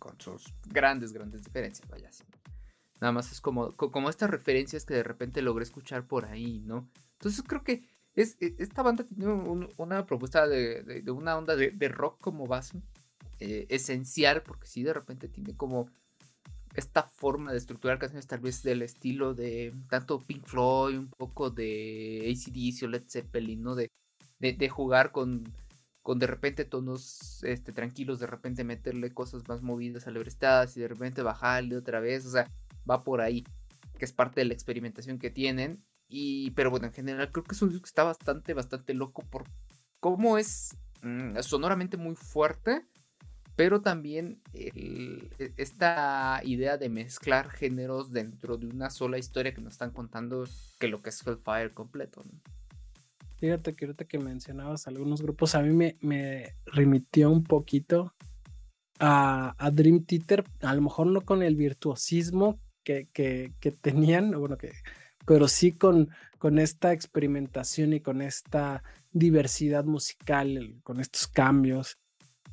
con 0.00 0.20
sus 0.20 0.52
grandes, 0.66 1.12
grandes 1.12 1.44
diferencias, 1.44 1.88
vaya, 1.88 2.08
así. 2.08 2.24
Nada 3.00 3.12
más 3.12 3.32
es 3.32 3.40
como, 3.40 3.72
como 3.72 4.10
estas 4.10 4.30
referencias 4.30 4.84
que 4.84 4.94
de 4.94 5.02
repente 5.02 5.40
logré 5.40 5.64
escuchar 5.64 6.06
por 6.06 6.26
ahí, 6.26 6.60
¿no? 6.60 6.88
Entonces 7.14 7.42
creo 7.46 7.64
que 7.64 7.82
es, 8.14 8.36
e, 8.40 8.54
esta 8.58 8.82
banda 8.82 9.04
tiene 9.04 9.32
una 9.76 10.06
propuesta 10.06 10.46
de, 10.46 11.02
una 11.10 11.36
onda 11.36 11.56
de, 11.56 11.88
rock 11.88 12.20
como 12.20 12.46
base 12.46 12.82
eh, 13.38 13.66
esencial, 13.70 14.42
porque 14.42 14.66
sí 14.66 14.82
de 14.82 14.92
repente 14.92 15.28
tiene 15.28 15.56
como 15.56 15.88
esta 16.74 17.02
forma 17.02 17.52
de 17.52 17.58
estructurar 17.58 17.98
canciones 17.98 18.26
tal 18.26 18.40
vez 18.40 18.62
del 18.62 18.82
estilo 18.82 19.34
de 19.34 19.74
tanto 19.88 20.18
Pink 20.18 20.44
Floyd, 20.46 20.98
un 20.98 21.08
poco 21.08 21.50
de 21.50 22.30
ACDC 22.30 22.84
o 22.84 22.88
Led 22.88 23.04
Zeppelin, 23.08 23.62
¿no? 23.62 23.74
De, 23.74 23.90
de, 24.38 24.68
jugar 24.68 25.10
con, 25.10 25.52
con 26.02 26.18
de 26.18 26.26
repente 26.26 26.64
tonos 26.64 27.42
este, 27.44 27.72
tranquilos, 27.72 28.20
de 28.20 28.26
repente 28.26 28.62
meterle 28.64 29.12
cosas 29.12 29.48
más 29.48 29.62
movidas, 29.62 30.06
alebrestadas 30.06 30.76
y 30.76 30.80
de 30.80 30.88
repente 30.88 31.22
bajarle 31.22 31.76
otra 31.76 32.00
vez, 32.00 32.24
o 32.26 32.30
sea, 32.30 32.50
va 32.88 33.02
por 33.04 33.20
ahí, 33.20 33.44
que 33.98 34.04
es 34.04 34.12
parte 34.12 34.40
de 34.40 34.46
la 34.46 34.54
experimentación 34.54 35.18
que 35.18 35.30
tienen. 35.30 35.84
Y, 36.08 36.50
pero 36.52 36.70
bueno, 36.70 36.86
en 36.86 36.92
general 36.92 37.30
creo 37.30 37.44
que 37.44 37.54
es 37.54 37.62
un 37.62 37.68
disco 37.68 37.82
que 37.82 37.88
está 37.88 38.02
bastante, 38.02 38.52
bastante 38.52 38.94
loco 38.94 39.22
por 39.30 39.44
cómo 40.00 40.38
es 40.38 40.76
mm, 41.02 41.38
sonoramente 41.40 41.96
muy 41.96 42.16
fuerte, 42.16 42.84
pero 43.54 43.80
también 43.82 44.40
e, 44.54 45.28
esta 45.56 46.40
idea 46.44 46.78
de 46.78 46.88
mezclar 46.88 47.50
géneros 47.50 48.10
dentro 48.10 48.56
de 48.56 48.66
una 48.66 48.90
sola 48.90 49.18
historia 49.18 49.54
que 49.54 49.60
nos 49.60 49.74
están 49.74 49.90
contando 49.90 50.44
que 50.78 50.88
lo 50.88 51.02
que 51.02 51.10
es 51.10 51.24
Hellfire 51.24 51.74
completo. 51.74 52.24
Fíjate 53.36 53.74
que 53.74 53.86
ahorita 53.86 54.04
que 54.04 54.18
mencionabas 54.18 54.86
algunos 54.86 55.22
grupos, 55.22 55.54
a 55.54 55.62
mí 55.62 55.70
me, 55.74 55.96
me 56.00 56.54
remitió 56.66 57.30
un 57.30 57.44
poquito 57.44 58.14
a, 58.98 59.54
a, 59.56 59.70
Dream 59.70 60.04
Theater, 60.04 60.44
a 60.60 60.74
lo 60.74 60.82
mejor 60.82 61.06
no 61.06 61.22
con 61.22 61.42
el 61.42 61.56
virtuosismo 61.56 62.58
que, 63.12 63.52
que, 63.60 63.70
tenían, 63.70 64.32
bueno, 64.32 64.56
que 64.56 64.72
pero 65.26 65.48
sí 65.48 65.72
con, 65.72 66.10
con 66.38 66.58
esta 66.58 66.92
experimentación 66.92 67.92
y 67.92 68.00
con 68.00 68.22
esta 68.22 68.82
diversidad 69.12 69.84
musical, 69.84 70.76
con 70.82 71.00
estos 71.00 71.26
cambios. 71.26 71.98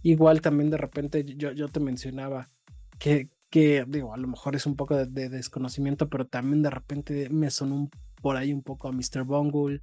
Igual 0.03 0.41
también 0.41 0.69
de 0.69 0.77
repente 0.77 1.23
yo, 1.25 1.51
yo 1.51 1.69
te 1.69 1.79
mencionaba 1.79 2.49
que, 2.99 3.29
que, 3.49 3.85
digo, 3.87 4.13
a 4.13 4.17
lo 4.17 4.27
mejor 4.27 4.55
es 4.55 4.65
un 4.65 4.75
poco 4.75 4.95
de, 4.95 5.29
desconocimiento, 5.29 6.09
pero 6.09 6.27
también 6.27 6.61
de 6.61 6.69
repente 6.69 7.29
me 7.29 7.49
sonó 7.49 7.89
por 8.21 8.37
ahí 8.37 8.53
un 8.53 8.63
poco 8.63 8.87
a 8.87 8.91
Mr. 8.91 9.23
Bungle. 9.23 9.81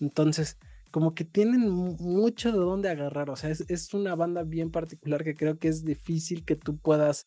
Entonces, 0.00 0.58
como 0.90 1.14
que 1.14 1.24
tienen 1.24 1.68
mucho 1.70 2.52
de 2.52 2.58
dónde 2.58 2.88
agarrar, 2.88 3.30
o 3.30 3.36
sea, 3.36 3.50
es, 3.50 3.94
una 3.94 4.14
banda 4.14 4.42
bien 4.42 4.70
particular 4.70 5.24
que 5.24 5.34
creo 5.34 5.58
que 5.58 5.68
es 5.68 5.84
difícil 5.84 6.44
que 6.44 6.56
tú 6.56 6.76
puedas 6.78 7.26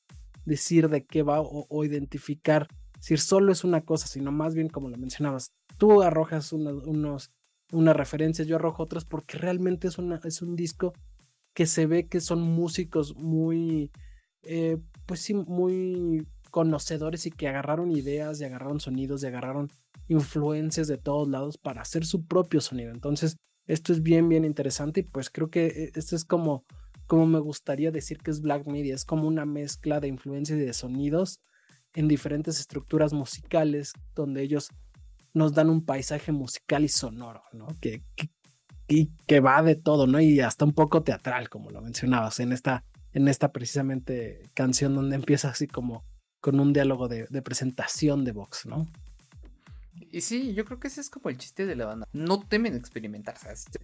decir 0.49 0.89
de 0.89 1.05
qué 1.05 1.23
va 1.23 1.39
o, 1.41 1.85
identificar 1.85 2.67
si 2.99 3.15
solo 3.15 3.53
es 3.53 3.63
una 3.63 3.81
cosa, 3.81 4.07
sino 4.07 4.31
más 4.31 4.55
bien 4.55 4.67
como 4.67 4.89
lo 4.89 4.97
mencionabas, 4.97 5.53
tú 5.77 6.01
arrojas 6.01 6.51
unos, 6.51 7.31
unas 7.71 7.95
referencias, 7.95 8.47
yo 8.47 8.57
arrojo 8.57 8.83
otras 8.83 9.05
porque 9.05 9.37
realmente 9.37 9.87
es, 9.87 9.97
una, 9.97 10.19
es 10.25 10.41
un 10.41 10.57
disco 10.57 10.93
que 11.53 11.65
se 11.65 11.85
ve 11.85 12.07
que 12.07 12.19
son 12.19 12.41
músicos 12.41 13.15
muy, 13.15 13.91
eh, 14.43 14.77
pues 15.05 15.21
sí, 15.21 15.33
muy 15.33 16.27
conocedores 16.51 17.25
y 17.25 17.31
que 17.31 17.47
agarraron 17.47 17.91
ideas 17.91 18.41
y 18.41 18.45
agarraron 18.45 18.79
sonidos 18.79 19.23
y 19.23 19.27
agarraron 19.27 19.69
influencias 20.07 20.87
de 20.87 20.97
todos 20.97 21.27
lados 21.29 21.57
para 21.57 21.81
hacer 21.81 22.05
su 22.05 22.25
propio 22.25 22.59
sonido. 22.59 22.91
Entonces, 22.91 23.37
esto 23.67 23.93
es 23.93 24.01
bien, 24.01 24.27
bien 24.27 24.45
interesante 24.45 25.01
y 25.01 25.03
pues 25.03 25.29
creo 25.29 25.49
que 25.49 25.67
eh, 25.67 25.91
esto 25.95 26.15
es 26.15 26.25
como, 26.25 26.65
como 27.09 27.25
me 27.25 27.39
gustaría 27.39 27.89
decir 27.89 28.19
que 28.19 28.29
es 28.29 28.39
Black 28.39 28.67
Media, 28.67 28.93
es 28.93 29.03
como 29.03 29.27
una 29.27 29.43
mezcla 29.43 29.99
de 29.99 30.07
influencias 30.07 30.59
y 30.59 30.61
de 30.61 30.73
sonidos 30.73 31.41
en 31.93 32.07
diferentes 32.07 32.59
estructuras 32.59 33.13
musicales 33.13 33.93
donde 34.13 34.43
ellos 34.43 34.69
nos 35.33 35.55
dan 35.55 35.71
un 35.71 35.83
paisaje 35.83 36.31
musical 36.31 36.83
y 36.83 36.87
sonoro, 36.87 37.41
¿no? 37.51 37.65
Que, 37.81 38.03
que 39.25 39.39
va 39.39 39.63
de 39.63 39.75
todo, 39.75 40.05
¿no? 40.05 40.21
Y 40.21 40.39
hasta 40.39 40.65
un 40.65 40.73
poco 40.73 41.01
teatral, 41.01 41.49
como 41.49 41.71
lo 41.71 41.81
mencionabas, 41.81 42.39
en 42.41 42.51
esta, 42.51 42.85
en 43.11 43.27
esta 43.27 43.51
precisamente 43.51 44.43
canción 44.53 44.93
donde 44.93 45.15
empieza 45.15 45.49
así 45.49 45.65
como 45.65 46.05
con 46.39 46.59
un 46.59 46.73
diálogo 46.73 47.07
de, 47.07 47.25
de 47.27 47.41
presentación 47.41 48.23
de 48.23 48.33
Vox, 48.33 48.67
¿no? 48.67 48.85
Y 49.99 50.21
sí, 50.21 50.53
yo 50.53 50.65
creo 50.65 50.79
que 50.79 50.87
ese 50.87 51.01
es 51.01 51.09
como 51.09 51.29
el 51.29 51.37
chiste 51.37 51.65
de 51.65 51.75
la 51.75 51.85
banda. 51.85 52.07
No 52.13 52.39
temen 52.39 52.75
experimentar, 52.75 53.35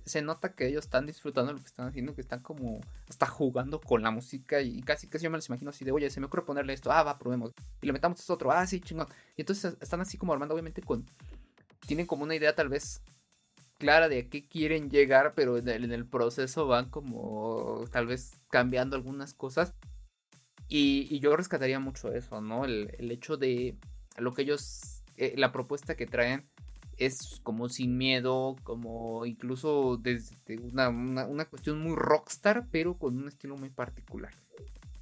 Se, 0.05 0.21
nota 0.21 0.53
que 0.53 0.67
ellos 0.67 0.85
están 0.85 1.05
disfrutando 1.05 1.51
lo 1.51 1.59
que 1.59 1.65
están 1.65 1.87
haciendo, 1.87 2.15
que 2.15 2.21
están 2.21 2.41
como 2.41 2.81
hasta 3.09 3.25
jugando 3.25 3.81
con 3.81 4.01
la 4.01 4.11
música 4.11 4.61
y 4.61 4.81
casi 4.81 5.07
casi 5.07 5.25
yo 5.25 5.31
me 5.31 5.37
los 5.37 5.47
imagino 5.49 5.69
así 5.69 5.83
de, 5.83 5.91
oye, 5.91 6.09
se 6.09 6.19
me 6.19 6.27
ocurre 6.27 6.45
ponerle 6.45 6.73
esto, 6.73 6.91
ah, 6.91 7.03
va, 7.03 7.17
probemos. 7.17 7.51
Y 7.81 7.87
le 7.87 7.93
metamos 7.93 8.19
esto 8.19 8.33
otro, 8.33 8.51
ah, 8.51 8.65
sí, 8.65 8.79
chingón. 8.79 9.07
Y 9.35 9.41
entonces 9.41 9.77
están 9.81 10.01
así 10.01 10.17
como 10.17 10.33
armando, 10.33 10.53
obviamente, 10.53 10.81
con... 10.81 11.05
Tienen 11.85 12.05
como 12.05 12.23
una 12.23 12.35
idea 12.35 12.55
tal 12.55 12.69
vez 12.69 13.01
clara 13.77 14.07
de 14.07 14.19
a 14.19 14.29
qué 14.29 14.47
quieren 14.47 14.89
llegar, 14.89 15.33
pero 15.35 15.57
en 15.57 15.67
el, 15.67 16.05
proceso 16.07 16.65
van 16.67 16.89
como 16.89 17.83
tal 17.91 18.07
vez 18.07 18.39
cambiando 18.49 18.95
algunas 18.95 19.33
cosas. 19.33 19.73
Y, 20.67 21.19
yo 21.19 21.35
rescataría 21.35 21.79
mucho 21.79 22.11
eso, 22.13 22.41
¿no? 22.41 22.65
El, 22.65 22.95
el 22.97 23.11
hecho 23.11 23.37
de 23.37 23.77
lo 24.17 24.33
que 24.33 24.43
ellos 24.43 24.94
eh, 25.17 25.33
la 25.37 25.51
propuesta 25.51 25.95
que 25.95 26.05
traen 26.05 26.45
es 26.97 27.39
como 27.43 27.69
sin 27.69 27.97
miedo, 27.97 28.55
como 28.63 29.25
incluso 29.25 29.97
desde 29.97 30.35
una, 30.59 30.89
una, 30.89 31.45
cuestión 31.45 31.81
muy 31.81 31.95
rockstar, 31.95 32.67
pero 32.71 32.97
con 32.97 33.17
un 33.17 33.27
estilo 33.27 33.57
muy 33.57 33.69
particular. 33.69 34.31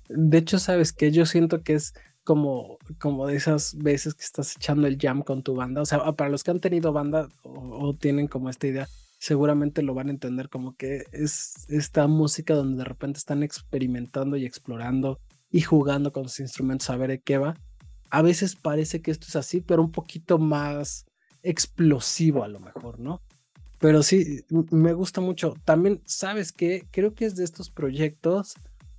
De 0.10 0.38
hecho, 0.38 0.60
sabes 0.60 0.92
que 0.92 1.12
yo 1.12 1.26
siento 1.26 1.64
que 1.64 1.74
es 1.74 1.94
como, 2.24 2.78
como 3.00 3.28
de 3.28 3.36
esas 3.36 3.78
veces 3.78 4.14
que 4.16 4.24
estás 4.24 4.56
echando 4.56 4.88
el 4.88 4.98
jam 5.00 5.22
con 5.22 5.44
tu 5.44 5.56
banda. 5.56 5.82
O 5.82 5.86
sea, 5.86 6.00
para 6.14 6.30
los 6.30 6.44
que 6.44 6.52
han 6.52 6.60
tenido 6.60 6.94
banda 6.94 7.30
o, 7.44 7.96
tienen 7.96 8.28
como 8.28 8.50
esta 8.50 8.68
idea, 8.68 8.88
seguramente 9.20 9.82
lo 9.84 9.94
van 9.94 10.08
a 10.08 10.12
entender 10.12 10.50
como 10.50 10.76
que 10.76 11.04
es 11.12 11.66
esta 11.70 12.08
música 12.08 12.54
donde 12.54 12.78
de 12.78 12.86
repente 12.86 13.18
están 13.18 13.44
experimentando 13.44 14.38
y 14.38 14.46
explorando 14.46 15.20
y 15.52 15.62
jugando 15.62 16.12
con 16.12 16.28
sus 16.30 16.42
instrumentos 16.42 16.90
a 16.90 16.98
ver 16.98 17.22
qué 17.22 17.38
va 17.38 17.56
a 18.14 18.22
veces 18.22 18.56
parece 18.56 19.02
que 19.02 19.10
esto 19.10 19.26
es 19.28 19.36
así, 19.36 19.60
pero 19.60 19.82
un 19.82 19.92
poquito 19.92 20.38
más 20.38 21.08
explosivo 21.42 22.44
a 22.44 22.48
lo 22.48 22.60
mejor, 22.60 23.00
¿no? 23.00 23.24
Pero 23.80 24.04
sí, 24.04 24.46
me 24.70 24.94
gusta 24.94 25.20
mucho. 25.20 25.56
También, 25.66 26.00
¿sabes 26.06 26.52
qué? 26.52 26.88
Creo 26.92 27.16
que 27.16 27.26
es 27.26 27.36
de 27.36 27.44
estos 27.44 27.72
proyectos 27.72 28.54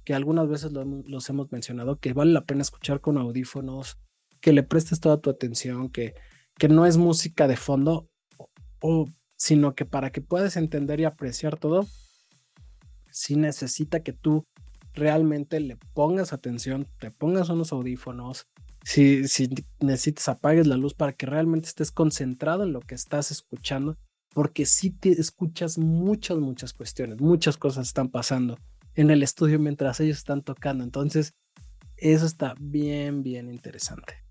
que 0.04 0.14
algunas 0.14 0.49
veces 0.49 0.73
los 0.73 1.30
hemos 1.30 1.52
mencionado, 1.52 2.00
que 2.00 2.12
vale 2.12 2.33
la 2.33 2.44
pena 2.44 2.62
escuchar 2.62 3.00
con 3.00 3.16
audífonos, 3.16 3.99
que 4.40 4.52
le 4.52 4.64
prestes 4.64 4.99
toda 4.99 5.21
tu 5.21 5.30
atención, 5.30 5.90
que, 5.90 6.14
que 6.59 6.66
no 6.66 6.85
es 6.85 6.97
música 6.97 7.47
de 7.47 7.56
fondo, 7.56 8.09
o, 8.80 9.06
sino 9.37 9.76
que 9.76 9.85
para 9.85 10.11
que 10.11 10.23
puedas 10.23 10.56
entender 10.56 10.99
y 10.99 11.04
apreciar 11.04 11.56
todo, 11.56 11.87
sí 13.12 13.37
necesita 13.37 14.02
que 14.02 14.12
tú 14.12 14.44
realmente 14.92 15.61
le 15.61 15.76
pongas 15.92 16.33
atención, 16.33 16.88
te 16.99 17.12
pongas 17.12 17.49
unos 17.49 17.71
audífonos, 17.71 18.49
si, 18.85 19.49
necesitas 19.81 20.29
apagues 20.29 20.67
la 20.67 20.76
luz 20.76 20.95
para 20.95 21.12
que 21.12 21.26
realmente 21.26 21.69
estés 21.69 21.91
concentrado 21.91 22.64
en 22.64 22.73
lo 22.73 22.81
que 22.81 22.95
estás 22.95 23.31
escuchando, 23.31 23.97
porque 24.35 24.67
si 24.67 24.91
te 24.91 25.11
escuchas 25.11 25.79
muchas, 25.79 26.38
muchas 26.38 26.73
cuestiones, 26.75 27.21
muchas 27.21 27.57
cosas 27.57 27.87
están 27.87 28.11
pasando 28.11 28.59
en 28.95 29.11
el 29.11 29.23
estudio 29.23 29.59
mientras 29.59 30.00
ellos 30.00 30.19
están 30.19 30.43
tocando. 30.43 30.85
Entonces, 30.85 31.35
eso 31.97 32.26
está 32.26 32.55
bien, 32.61 33.23
bien 33.23 33.50
interesante. 33.50 34.23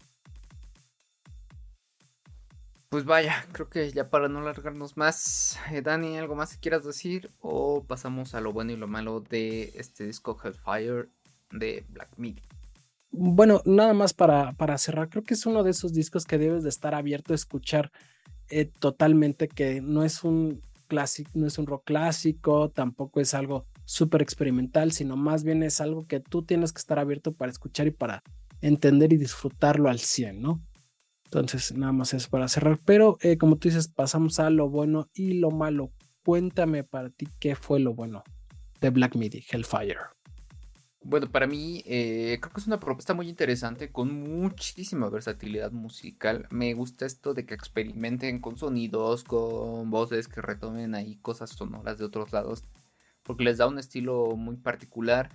Pues 2.89 3.05
vaya, 3.05 3.43
creo 3.53 3.69
que 3.69 3.91
ya 3.91 4.11
para 4.11 4.29
no 4.29 4.39
alargarnos 4.39 4.97
más, 4.97 5.57
eh, 5.71 5.81
Dani, 5.81 6.19
¿algo 6.19 6.35
más 6.35 6.53
que 6.53 6.59
quieras 6.59 6.85
decir? 6.85 7.31
O 7.39 7.83
pasamos 7.83 8.35
a 8.35 8.41
lo 8.41 8.53
bueno 8.53 8.71
y 8.71 8.75
lo 8.75 8.87
malo 8.87 9.19
de 9.19 9.73
este 9.75 10.05
disco 10.05 10.37
Hellfire 10.43 11.09
de 11.49 11.83
Black 11.89 12.09
Midi. 12.17 12.43
Bueno, 13.15 13.61
nada 13.65 13.93
más 13.93 14.11
para, 14.15 14.53
para 14.53 14.75
cerrar, 14.79 15.07
creo 15.07 15.23
que 15.23 15.35
es 15.35 15.45
uno 15.45 15.63
de 15.63 15.69
esos 15.69 15.93
discos 15.93 16.25
que 16.25 16.39
debes 16.39 16.63
de 16.63 16.69
estar 16.69 16.95
abierto 16.95 17.33
a 17.33 17.35
escuchar 17.35 17.91
eh, 18.49 18.65
totalmente, 18.65 19.47
que 19.47 19.81
no 19.81 20.03
es 20.03 20.23
un 20.23 20.63
clásico, 20.87 21.29
no 21.35 21.45
es 21.45 21.59
un 21.59 21.67
rock 21.67 21.83
clásico, 21.85 22.71
tampoco 22.71 23.21
es 23.21 23.35
algo 23.35 23.67
súper 23.85 24.23
experimental, 24.23 24.93
sino 24.93 25.15
más 25.15 25.43
bien 25.43 25.61
es 25.61 25.79
algo 25.79 26.07
que 26.07 26.21
tú 26.21 26.41
tienes 26.41 26.73
que 26.73 26.79
estar 26.79 26.97
abierto 26.97 27.33
para 27.33 27.51
escuchar 27.51 27.85
y 27.85 27.91
para 27.91 28.23
entender 28.61 29.13
y 29.13 29.17
disfrutarlo 29.17 29.89
al 29.89 29.99
100, 29.99 30.41
¿no? 30.41 30.63
Entonces, 31.25 31.71
nada 31.77 31.91
más 31.91 32.15
es 32.15 32.27
para 32.27 32.47
cerrar. 32.47 32.79
Pero 32.83 33.19
eh, 33.21 33.37
como 33.37 33.57
tú 33.57 33.67
dices, 33.67 33.89
pasamos 33.89 34.39
a 34.39 34.49
lo 34.49 34.69
bueno 34.69 35.07
y 35.13 35.33
lo 35.33 35.51
malo. 35.51 35.91
Cuéntame 36.25 36.83
para 36.83 37.11
ti 37.11 37.27
qué 37.39 37.55
fue 37.55 37.79
lo 37.79 37.93
bueno 37.93 38.23
de 38.81 38.89
Black 38.89 39.15
Midi, 39.15 39.43
Hellfire. 39.51 39.99
Bueno, 41.05 41.29
para 41.29 41.47
mí 41.47 41.83
eh, 41.85 42.37
creo 42.39 42.53
que 42.53 42.61
es 42.61 42.67
una 42.67 42.79
propuesta 42.79 43.13
muy 43.13 43.27
interesante 43.27 43.91
con 43.91 44.13
muchísima 44.23 45.09
versatilidad 45.09 45.71
musical. 45.71 46.47
Me 46.49 46.73
gusta 46.73 47.05
esto 47.05 47.33
de 47.33 47.45
que 47.45 47.53
experimenten 47.53 48.39
con 48.39 48.57
sonidos, 48.57 49.25
con 49.25 49.89
voces, 49.91 50.29
que 50.29 50.41
retomen 50.41 50.95
ahí 50.95 51.17
cosas 51.17 51.49
sonoras 51.49 51.97
de 51.97 52.05
otros 52.05 52.31
lados, 52.31 52.63
porque 53.23 53.43
les 53.43 53.57
da 53.57 53.67
un 53.67 53.79
estilo 53.79 54.35
muy 54.37 54.55
particular. 54.55 55.29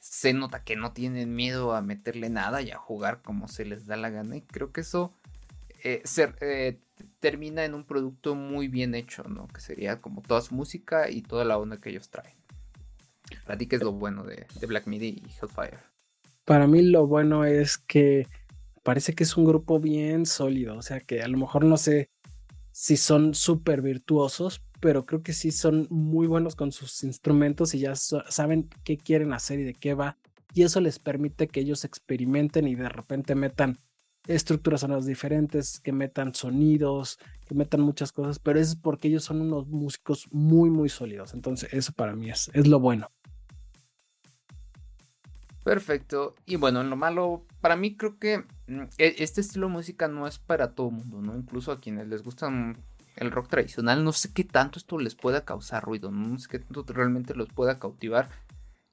Se 0.00 0.32
nota 0.32 0.64
que 0.64 0.74
no 0.76 0.92
tienen 0.92 1.36
miedo 1.36 1.74
a 1.74 1.82
meterle 1.82 2.28
nada 2.28 2.60
y 2.60 2.72
a 2.72 2.78
jugar 2.78 3.22
como 3.22 3.46
se 3.46 3.64
les 3.64 3.86
da 3.86 3.96
la 3.96 4.10
gana. 4.10 4.36
Y 4.36 4.42
creo 4.42 4.72
que 4.72 4.80
eso 4.80 5.14
eh, 5.84 6.02
eh, 6.40 6.80
termina 7.20 7.64
en 7.64 7.74
un 7.74 7.84
producto 7.84 8.34
muy 8.34 8.68
bien 8.68 8.94
hecho, 8.96 9.22
¿no? 9.24 9.46
Que 9.48 9.60
sería 9.60 10.00
como 10.00 10.22
toda 10.22 10.40
su 10.40 10.54
música 10.54 11.10
y 11.10 11.22
toda 11.22 11.44
la 11.44 11.58
onda 11.58 11.80
que 11.80 11.90
ellos 11.90 12.10
traen. 12.10 12.41
Para 13.44 13.58
ti, 13.58 13.66
¿qué 13.66 13.76
es 13.76 13.82
lo 13.82 13.92
bueno 13.92 14.24
de, 14.24 14.46
Black 14.66 14.86
Midi 14.86 15.22
y 15.24 15.30
Hellfire? 15.40 15.78
Para 16.44 16.66
mí 16.66 16.82
lo 16.82 17.06
bueno 17.06 17.44
es 17.44 17.78
que 17.78 18.26
parece 18.82 19.14
que 19.14 19.24
es 19.24 19.36
un 19.36 19.44
grupo 19.44 19.78
bien 19.78 20.26
sólido, 20.26 20.76
o 20.76 20.82
sea 20.82 21.00
que 21.00 21.22
a 21.22 21.28
lo 21.28 21.38
mejor 21.38 21.64
no 21.64 21.76
sé 21.76 22.10
si 22.72 22.96
son 22.96 23.34
súper 23.34 23.82
virtuosos, 23.82 24.62
pero 24.80 25.06
creo 25.06 25.22
que 25.22 25.32
sí 25.32 25.52
son 25.52 25.86
muy 25.90 26.26
buenos 26.26 26.56
con 26.56 26.72
sus 26.72 27.04
instrumentos 27.04 27.74
y 27.74 27.80
ya 27.80 27.94
saben 27.94 28.68
qué 28.82 28.96
quieren 28.96 29.32
hacer 29.32 29.60
y 29.60 29.64
de 29.64 29.74
qué 29.74 29.94
va. 29.94 30.18
Y 30.54 30.64
eso 30.64 30.80
les 30.80 30.98
permite 30.98 31.48
que 31.48 31.60
ellos 31.60 31.84
experimenten 31.84 32.66
y 32.66 32.74
de 32.74 32.88
repente 32.88 33.34
metan 33.34 33.78
estructuras 34.26 34.80
sonoras 34.80 35.06
diferentes, 35.06 35.80
que 35.80 35.92
metan 35.92 36.34
sonidos, 36.34 37.18
que 37.46 37.54
metan 37.54 37.80
muchas 37.80 38.12
cosas, 38.12 38.38
pero 38.38 38.60
eso 38.60 38.72
es 38.72 38.78
porque 38.78 39.08
ellos 39.08 39.24
son 39.24 39.40
unos 39.40 39.66
músicos 39.68 40.28
muy, 40.30 40.70
muy 40.70 40.88
sólidos. 40.88 41.34
Entonces, 41.34 41.72
eso 41.72 41.92
para 41.92 42.14
mí 42.14 42.30
es, 42.30 42.50
es 42.54 42.66
lo 42.66 42.80
bueno. 42.80 43.10
Perfecto. 45.64 46.34
Y 46.46 46.56
bueno, 46.56 46.80
en 46.80 46.90
lo 46.90 46.96
malo, 46.96 47.44
para 47.60 47.76
mí 47.76 47.96
creo 47.96 48.18
que 48.18 48.44
mm, 48.66 48.82
e, 48.98 49.16
este 49.18 49.40
estilo 49.40 49.68
de 49.68 49.72
música 49.72 50.08
no 50.08 50.26
es 50.26 50.38
para 50.38 50.74
todo 50.74 50.88
el 50.88 50.94
mundo, 50.94 51.22
¿no? 51.22 51.36
Incluso 51.36 51.72
a 51.72 51.80
quienes 51.80 52.08
les 52.08 52.22
gusta 52.22 52.50
el 53.16 53.30
rock 53.30 53.48
tradicional, 53.48 54.04
no 54.04 54.12
sé 54.12 54.32
qué 54.32 54.44
tanto 54.44 54.78
esto 54.78 54.98
les 54.98 55.14
pueda 55.14 55.44
causar 55.44 55.84
ruido, 55.84 56.10
no 56.10 56.38
sé 56.38 56.48
qué 56.48 56.58
tanto 56.58 56.84
realmente 56.92 57.34
los 57.34 57.48
pueda 57.48 57.78
cautivar. 57.78 58.30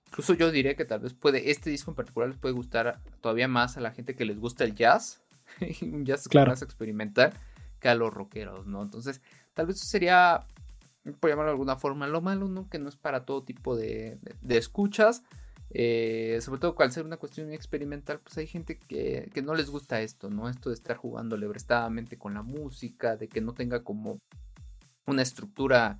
Incluso 0.07 0.33
yo 0.33 0.51
diría 0.51 0.75
que 0.75 0.85
tal 0.85 1.01
vez 1.01 1.13
puede, 1.13 1.51
este 1.51 1.69
disco 1.69 1.91
en 1.91 1.95
particular 1.95 2.29
les 2.29 2.37
puede 2.37 2.53
gustar 2.53 2.99
todavía 3.21 3.47
más 3.47 3.77
a 3.77 3.81
la 3.81 3.91
gente 3.91 4.15
que 4.15 4.25
les 4.25 4.39
gusta 4.39 4.63
el 4.63 4.75
jazz, 4.75 5.21
un 5.81 6.05
jazz 6.05 6.27
más 6.33 6.61
experimental, 6.61 7.33
que 7.79 7.89
a 7.89 7.95
los 7.95 8.13
rockeros, 8.13 8.65
¿no? 8.65 8.81
Entonces, 8.81 9.21
tal 9.53 9.67
vez 9.67 9.77
eso 9.77 9.85
sería, 9.85 10.45
por 11.19 11.29
llamarlo 11.29 11.51
de 11.51 11.53
alguna 11.53 11.77
forma, 11.77 12.07
lo 12.07 12.21
malo, 12.21 12.47
¿no? 12.47 12.67
Que 12.69 12.79
no 12.79 12.89
es 12.89 12.95
para 12.95 13.23
todo 13.23 13.43
tipo 13.43 13.75
de, 13.75 14.19
de, 14.41 14.57
escuchas. 14.57 15.23
Eh, 15.71 16.39
sobre 16.41 16.59
todo 16.59 16.75
al 16.79 16.91
ser 16.91 17.05
una 17.05 17.17
cuestión 17.17 17.53
experimental, 17.53 18.19
pues 18.21 18.37
hay 18.37 18.47
gente 18.47 18.77
que, 18.77 19.29
que, 19.33 19.41
no 19.41 19.53
les 19.53 19.69
gusta 19.69 20.01
esto, 20.01 20.29
¿no? 20.29 20.49
Esto 20.49 20.69
de 20.69 20.75
estar 20.75 20.97
jugando 20.97 21.37
lebrestadamente 21.37 22.17
con 22.17 22.33
la 22.33 22.41
música, 22.41 23.17
de 23.17 23.27
que 23.27 23.41
no 23.41 23.53
tenga 23.53 23.83
como 23.83 24.19
una 25.05 25.21
estructura 25.21 25.99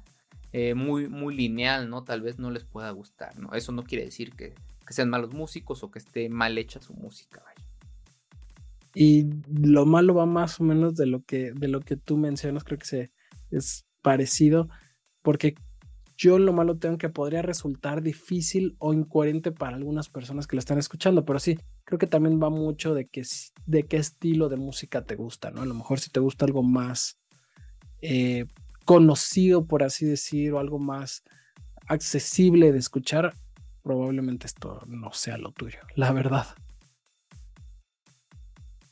eh, 0.52 0.74
muy, 0.74 1.08
muy 1.08 1.36
lineal, 1.36 1.90
¿no? 1.90 2.04
Tal 2.04 2.22
vez 2.22 2.40
no 2.40 2.50
les 2.50 2.64
pueda 2.64 2.90
gustar, 2.92 3.38
¿no? 3.38 3.54
Eso 3.54 3.72
no 3.72 3.84
quiere 3.84 4.06
decir 4.06 4.32
que, 4.34 4.56
sean 4.90 5.12
malos 5.12 5.32
músicos 5.36 5.84
o 5.84 5.92
que 5.92 6.00
esté 6.00 6.30
mal 6.30 6.58
hecha 6.58 6.82
su 6.82 6.96
música, 6.96 7.44
Y 8.96 9.28
lo 9.48 9.86
malo 9.86 10.16
va 10.16 10.26
más 10.26 10.60
o 10.60 10.64
menos 10.64 10.96
de 10.96 11.06
lo 11.06 11.24
que, 11.24 11.52
de 11.52 11.68
lo 11.68 11.80
que 11.82 11.96
tú 11.96 12.18
mencionas, 12.18 12.64
creo 12.64 12.80
que 12.80 12.88
se, 12.88 13.12
es 13.52 13.86
parecido, 14.02 14.68
porque 15.22 15.54
yo 16.20 16.38
lo 16.38 16.52
malo 16.52 16.78
tengo 16.78 16.98
que 16.98 17.08
podría 17.08 17.42
resultar 17.42 18.02
difícil 18.02 18.76
o 18.80 18.94
incoherente 18.94 19.54
para 19.54 19.78
algunas 19.78 20.10
personas 20.10 20.48
que 20.48 20.58
lo 20.58 20.60
están 20.60 20.78
escuchando, 20.78 21.24
pero 21.24 21.40
sí, 21.40 21.58
creo 21.86 21.98
que 21.98 22.08
también 22.08 22.44
va 22.44 22.50
mucho 22.50 22.94
de, 22.94 23.08
que, 23.08 23.24
de 23.66 23.84
qué 23.84 23.96
estilo 23.96 24.50
de 24.50 24.58
música 24.58 25.06
te 25.06 25.16
gusta, 25.16 25.50
¿no? 25.50 25.62
A 25.62 25.66
lo 25.66 25.74
mejor 25.74 26.02
si 26.02 26.10
te 26.10 26.20
gusta 26.20 26.44
algo 26.44 26.62
más 26.62 27.18
eh, 28.02 28.48
conocido, 28.84 29.66
por 29.66 29.82
así 29.82 30.06
decir, 30.06 30.52
o 30.52 30.60
algo 30.60 30.78
más 30.78 31.24
accesible 31.88 32.74
de 32.74 32.80
escuchar, 32.80 33.34
probablemente 33.82 34.46
esto 34.46 34.82
no 34.88 35.14
sea 35.14 35.38
lo 35.38 35.54
tuyo, 35.54 35.80
la 35.96 36.12
verdad. 36.12 36.48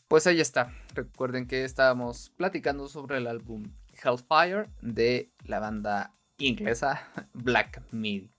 Pues 0.08 0.26
ahí 0.28 0.40
está. 0.40 0.74
Recuerden 0.96 1.46
que 1.46 1.66
estábamos 1.66 2.30
platicando 2.38 2.88
sobre 2.88 3.18
el 3.18 3.28
álbum 3.28 3.66
Hellfire 4.02 4.70
de 4.82 5.30
la 5.44 5.60
banda 5.60 6.14
inglesa 6.46 7.08
Black 7.34 7.82
Midi. 7.92 8.32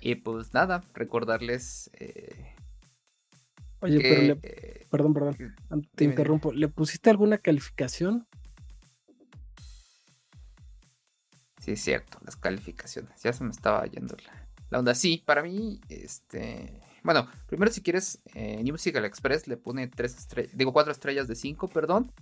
Y 0.00 0.16
pues 0.16 0.52
nada, 0.54 0.82
recordarles. 0.94 1.90
Eh, 1.94 2.54
Oye, 3.80 4.00
pero 4.00 4.22
le, 4.22 4.38
eh, 4.42 4.86
perdón, 4.90 5.14
perdón, 5.14 5.36
te 5.94 6.04
interrumpo. 6.04 6.52
¿Le 6.52 6.68
pusiste 6.68 7.08
alguna 7.10 7.38
calificación? 7.38 8.26
Sí, 11.60 11.72
es 11.72 11.82
cierto, 11.82 12.18
las 12.24 12.36
calificaciones. 12.36 13.22
Ya 13.22 13.32
se 13.32 13.44
me 13.44 13.50
estaba 13.50 13.84
yendo 13.86 14.16
la, 14.70 14.78
onda. 14.78 14.94
Sí, 14.94 15.22
para 15.24 15.42
mí, 15.42 15.80
este. 15.88 16.80
Bueno, 17.02 17.28
primero 17.46 17.72
si 17.72 17.82
quieres, 17.82 18.20
eh, 18.34 18.62
New 18.62 18.74
Musical 18.74 19.04
Express 19.06 19.48
le 19.48 19.56
pone 19.56 19.88
tres 19.88 20.16
estrellas, 20.16 20.54
digo 20.54 20.72
cuatro 20.72 20.92
estrellas 20.92 21.28
de 21.28 21.34
5, 21.34 21.68
perdón. 21.68 22.12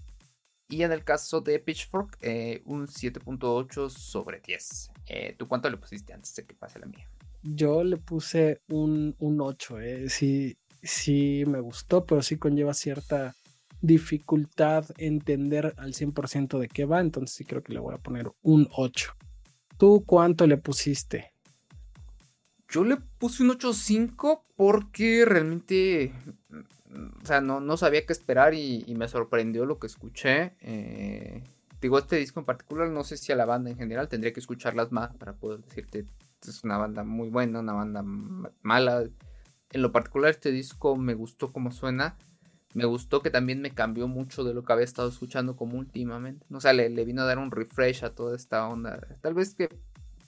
Y 0.69 0.83
en 0.83 0.93
el 0.93 1.03
caso 1.03 1.41
de 1.41 1.59
Pitchfork, 1.59 2.19
eh, 2.21 2.63
un 2.65 2.87
7.8 2.87 3.91
sobre 3.91 4.41
10. 4.41 4.91
Eh, 5.09 5.35
¿Tú 5.39 5.49
cuánto 5.49 5.71
le 5.71 5.77
pusiste 5.77 6.13
antes 6.13 6.35
de 6.35 6.45
que 6.45 6.55
pase 6.55 6.79
la 6.79 6.87
mía? 6.87 7.09
Yo 7.43 7.83
le 7.83 7.97
puse 7.97 8.61
un, 8.69 9.15
un 9.19 9.41
8. 9.41 9.81
Eh. 9.81 10.09
Sí, 10.09 10.59
sí 10.83 11.45
me 11.47 11.61
gustó, 11.61 12.05
pero 12.05 12.23
sí 12.23 12.37
conlleva 12.37 12.75
cierta 12.75 13.35
dificultad 13.81 14.87
entender 14.99 15.75
al 15.79 15.95
100% 15.95 16.59
de 16.59 16.69
qué 16.69 16.85
va. 16.85 17.01
Entonces 17.01 17.37
sí 17.37 17.45
creo 17.45 17.63
que 17.63 17.73
le 17.73 17.81
voy 17.81 17.95
a 17.95 17.99
poner 17.99 18.31
un 18.43 18.69
8. 18.77 19.15
¿Tú 19.79 20.05
cuánto 20.05 20.47
le 20.47 20.57
pusiste? 20.57 21.33
Yo 22.69 22.85
le 22.85 22.97
puse 22.97 23.43
un 23.43 23.51
8.5 23.51 24.43
porque 24.57 25.25
realmente, 25.25 26.13
o 27.23 27.25
sea, 27.25 27.41
no, 27.41 27.61
no 27.61 27.77
sabía 27.79 28.05
qué 28.05 28.13
esperar 28.13 28.53
y, 28.53 28.85
me 28.95 29.09
sorprendió 29.09 29.65
lo 29.65 29.79
que 29.79 29.87
escuché. 29.87 30.53
Eh, 30.61 31.45
digo, 31.81 31.99
este 31.99 32.17
disco 32.17 32.41
en 32.41 32.47
particular, 32.47 32.89
no 32.89 33.05
sé 33.05 33.17
si 33.17 33.33
a 33.33 33.37
la 33.37 33.47
banda 33.47 33.71
en 33.71 33.77
general 33.77 34.09
tendría 34.09 34.33
que 34.33 34.41
escucharlas 34.41 34.93
más 34.93 35.15
para 35.17 35.35
poder 35.35 35.61
decirte, 35.61 36.07
es 36.47 36.65
una 36.65 36.79
banda 36.79 37.05
muy 37.05 37.29
buena, 37.29 37.61
una 37.61 37.73
banda 37.73 38.03
mala. 38.63 39.05
En 39.71 39.83
lo 39.83 39.93
particular, 39.93 40.31
este 40.31 40.51
disco 40.51 40.97
me 40.97 41.15
gustó 41.15 41.53
como 41.53 41.71
suena. 41.71 42.17
Me 42.75 42.85
gustó 42.85 43.23
que 43.23 43.31
también 43.31 43.61
me 43.61 43.73
cambió 43.73 44.09
mucho 44.09 44.45
de 44.45 44.55
lo 44.55 44.63
que 44.63 44.73
había 44.73 44.85
estado 44.85 45.09
escuchando 45.09 45.57
como 45.57 45.79
últimamente. 45.79 46.47
O 46.53 46.61
sea, 46.61 46.73
le, 46.73 46.89
vino 47.05 47.23
a 47.23 47.25
dar 47.25 47.39
un 47.39 47.51
refresh 47.51 48.05
a 48.05 48.15
toda 48.15 48.37
esta 48.37 48.69
onda. 48.69 49.01
Tal 49.21 49.35
vez 49.35 49.55
que 49.55 49.69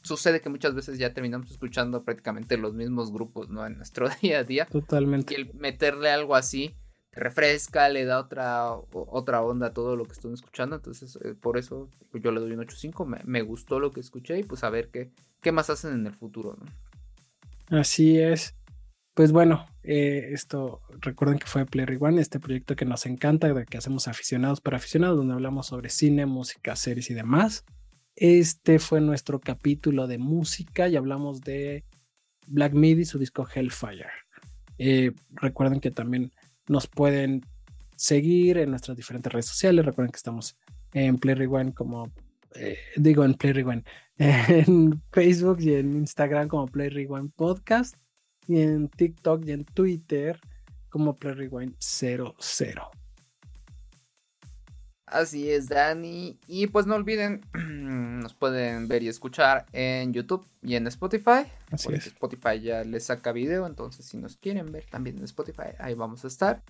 sucede 0.03 0.41
que 0.41 0.49
muchas 0.49 0.75
veces 0.75 0.99
ya 0.99 1.13
terminamos 1.13 1.51
escuchando 1.51 2.03
prácticamente 2.03 2.57
los 2.57 2.75
mismos 2.75 3.13
grupos, 3.13 3.51
¿no? 3.51 3.65
En 3.67 3.77
nuestro 3.77 4.09
día 4.23 4.41
a 4.41 4.45
día. 4.45 4.67
Totalmente. 4.67 5.35
Y 5.35 5.43
el 5.43 5.55
meterle 5.55 6.11
algo 6.11 6.35
así 6.35 6.75
refresca, 7.13 7.89
le 7.89 8.05
da 8.05 8.21
otra, 8.21 8.73
otra 8.73 9.43
onda 9.43 9.69
a 9.69 9.73
todo 9.73 9.97
lo 9.97 10.05
que 10.05 10.13
estoy 10.13 10.33
escuchando. 10.33 10.77
Entonces, 10.77 11.19
eh, 11.25 11.35
por 11.35 11.59
eso 11.59 11.89
yo 12.13 12.33
le 12.33 12.41
doy 12.41 12.53
un 12.53 12.61
8.5. 12.61 13.07
Me, 13.07 13.21
me 13.25 13.43
gustó 13.43 13.81
lo 13.81 13.91
que 13.91 14.01
escuché 14.01 14.39
y 14.39 14.43
pues 14.45 14.65
a 14.65 14.71
ver 14.71 14.89
qué, 14.89 15.11
qué 15.41 15.53
más 15.53 15.71
hacen 15.71 15.93
en 15.95 16.07
el 16.07 16.15
futuro, 16.15 16.57
¿no? 16.59 17.79
Así 17.79 18.19
es. 18.19 18.55
Pues 19.15 19.33
bueno, 19.33 19.67
eh, 19.83 20.31
esto 20.33 20.81
recuerden 21.01 21.39
que 21.39 21.47
fue 21.47 21.67
Play 21.67 21.99
One, 22.01 22.21
este 22.21 22.41
proyecto 22.41 22.77
que 22.77 22.85
nos 22.85 23.07
encanta, 23.07 23.53
de 23.53 23.65
que 23.67 23.79
hacemos 23.79 24.09
aficionados 24.09 24.61
para 24.61 24.77
aficionados, 24.77 25.17
donde 25.17 25.35
hablamos 25.35 25.67
sobre 25.67 25.91
cine, 25.91 26.27
música, 26.27 26.77
series 26.77 27.11
y 27.11 27.15
demás. 27.15 27.65
Este 28.17 28.79
fue 28.79 29.01
nuestro 29.01 29.41
capítulo 29.41 30.07
de 30.07 30.19
música 30.19 30.89
y 30.89 30.97
hablamos 30.97 31.41
de 31.41 31.85
Black 32.47 32.73
Midi 32.73 33.05
su 33.05 33.19
disco 33.19 33.47
Hellfire. 33.53 34.07
Eh, 34.79 35.13
recuerden 35.31 35.81
que 35.81 35.91
también 35.91 36.33
nos 36.71 36.87
pueden 36.87 37.45
seguir 37.97 38.59
en 38.59 38.71
nuestras 38.71 38.97
diferentes 38.97 39.33
redes 39.33 39.47
sociales. 39.47 39.85
Recuerden 39.85 40.13
que 40.13 40.17
estamos 40.17 40.57
en 40.93 41.19
Play 41.19 41.35
Rewind 41.35 41.75
como 41.75 42.11
eh, 42.55 42.79
digo 42.97 43.25
en 43.25 43.35
Play 43.35 43.53
Rewind, 43.53 43.85
en 44.19 45.03
Facebook 45.13 45.61
y 45.61 45.75
en 45.75 45.93
Instagram 45.95 46.49
como 46.49 46.67
Play 46.67 46.89
Rewind 46.89 47.33
Podcast 47.35 47.95
y 48.47 48.61
en 48.61 48.89
TikTok 48.89 49.47
y 49.47 49.53
en 49.53 49.65
Twitter 49.65 50.39
como 50.89 51.15
PlayRewind 51.15 51.77
00. 51.79 53.00
Así 55.11 55.51
es, 55.51 55.69
Dani. 55.69 56.39
Y 56.47 56.69
pues 56.69 56.87
no 56.87 56.95
olviden, 56.95 57.41
nos 58.21 58.33
pueden 58.35 58.87
ver 58.87 59.03
y 59.03 59.09
escuchar 59.09 59.67
en 59.73 60.13
YouTube 60.13 60.47
y 60.63 60.77
en 60.77 60.87
Spotify. 60.87 61.51
Así 61.71 61.93
es. 61.93 62.07
Spotify 62.07 62.61
ya 62.61 62.85
les 62.85 63.07
saca 63.07 63.33
video, 63.33 63.67
entonces 63.67 64.07
si 64.07 64.17
nos 64.19 64.37
quieren 64.37 64.71
ver 64.71 64.87
también 64.87 65.19
en 65.19 65.25
Spotify, 65.25 65.75
ahí 65.81 65.95
vamos 65.95 66.25
a 66.25 66.29
estar. 66.29 66.63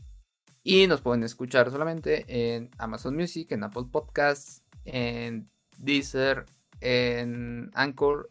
Y 0.62 0.87
nos 0.87 1.03
pueden 1.03 1.22
escuchar 1.22 1.70
solamente 1.70 2.24
en 2.29 2.70
Amazon 2.79 3.14
Music, 3.14 3.53
en 3.53 3.62
Apple 3.62 3.87
Podcasts, 3.92 4.62
en 4.87 5.50
Deezer, 5.76 6.46
en 6.81 7.70
Anchor 7.74 8.31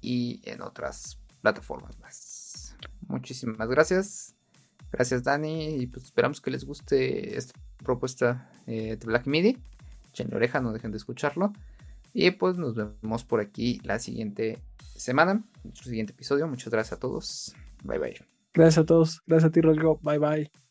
y 0.00 0.40
en 0.44 0.62
otras 0.62 1.20
plataformas 1.42 1.96
más. 2.00 2.76
Muchísimas 3.06 3.68
gracias. 3.68 4.34
Gracias 4.90 5.22
Dani 5.22 5.76
y 5.76 5.86
pues 5.86 6.06
esperamos 6.06 6.40
que 6.40 6.50
les 6.50 6.64
guste 6.64 7.36
esta 7.38 7.58
propuesta 7.82 8.50
eh, 8.66 8.96
de 8.96 9.06
Black 9.06 9.26
Midi. 9.26 9.58
Echen 10.10 10.34
oreja, 10.34 10.60
no 10.60 10.72
dejen 10.72 10.90
de 10.90 10.98
escucharlo. 10.98 11.52
Y 12.12 12.30
pues 12.32 12.58
nos 12.58 12.74
vemos 12.74 13.24
por 13.24 13.40
aquí 13.40 13.80
la 13.84 13.98
siguiente 13.98 14.58
semana, 14.96 15.42
nuestro 15.64 15.84
siguiente 15.84 16.12
episodio. 16.12 16.46
Muchas 16.46 16.70
gracias 16.70 16.98
a 16.98 17.00
todos. 17.00 17.54
Bye 17.82 17.98
bye. 17.98 18.26
Gracias 18.52 18.78
a 18.78 18.86
todos. 18.86 19.22
Gracias 19.26 19.48
a 19.48 19.52
ti, 19.52 19.60
Rodrigo. 19.60 19.98
Bye 20.02 20.18
bye. 20.18 20.61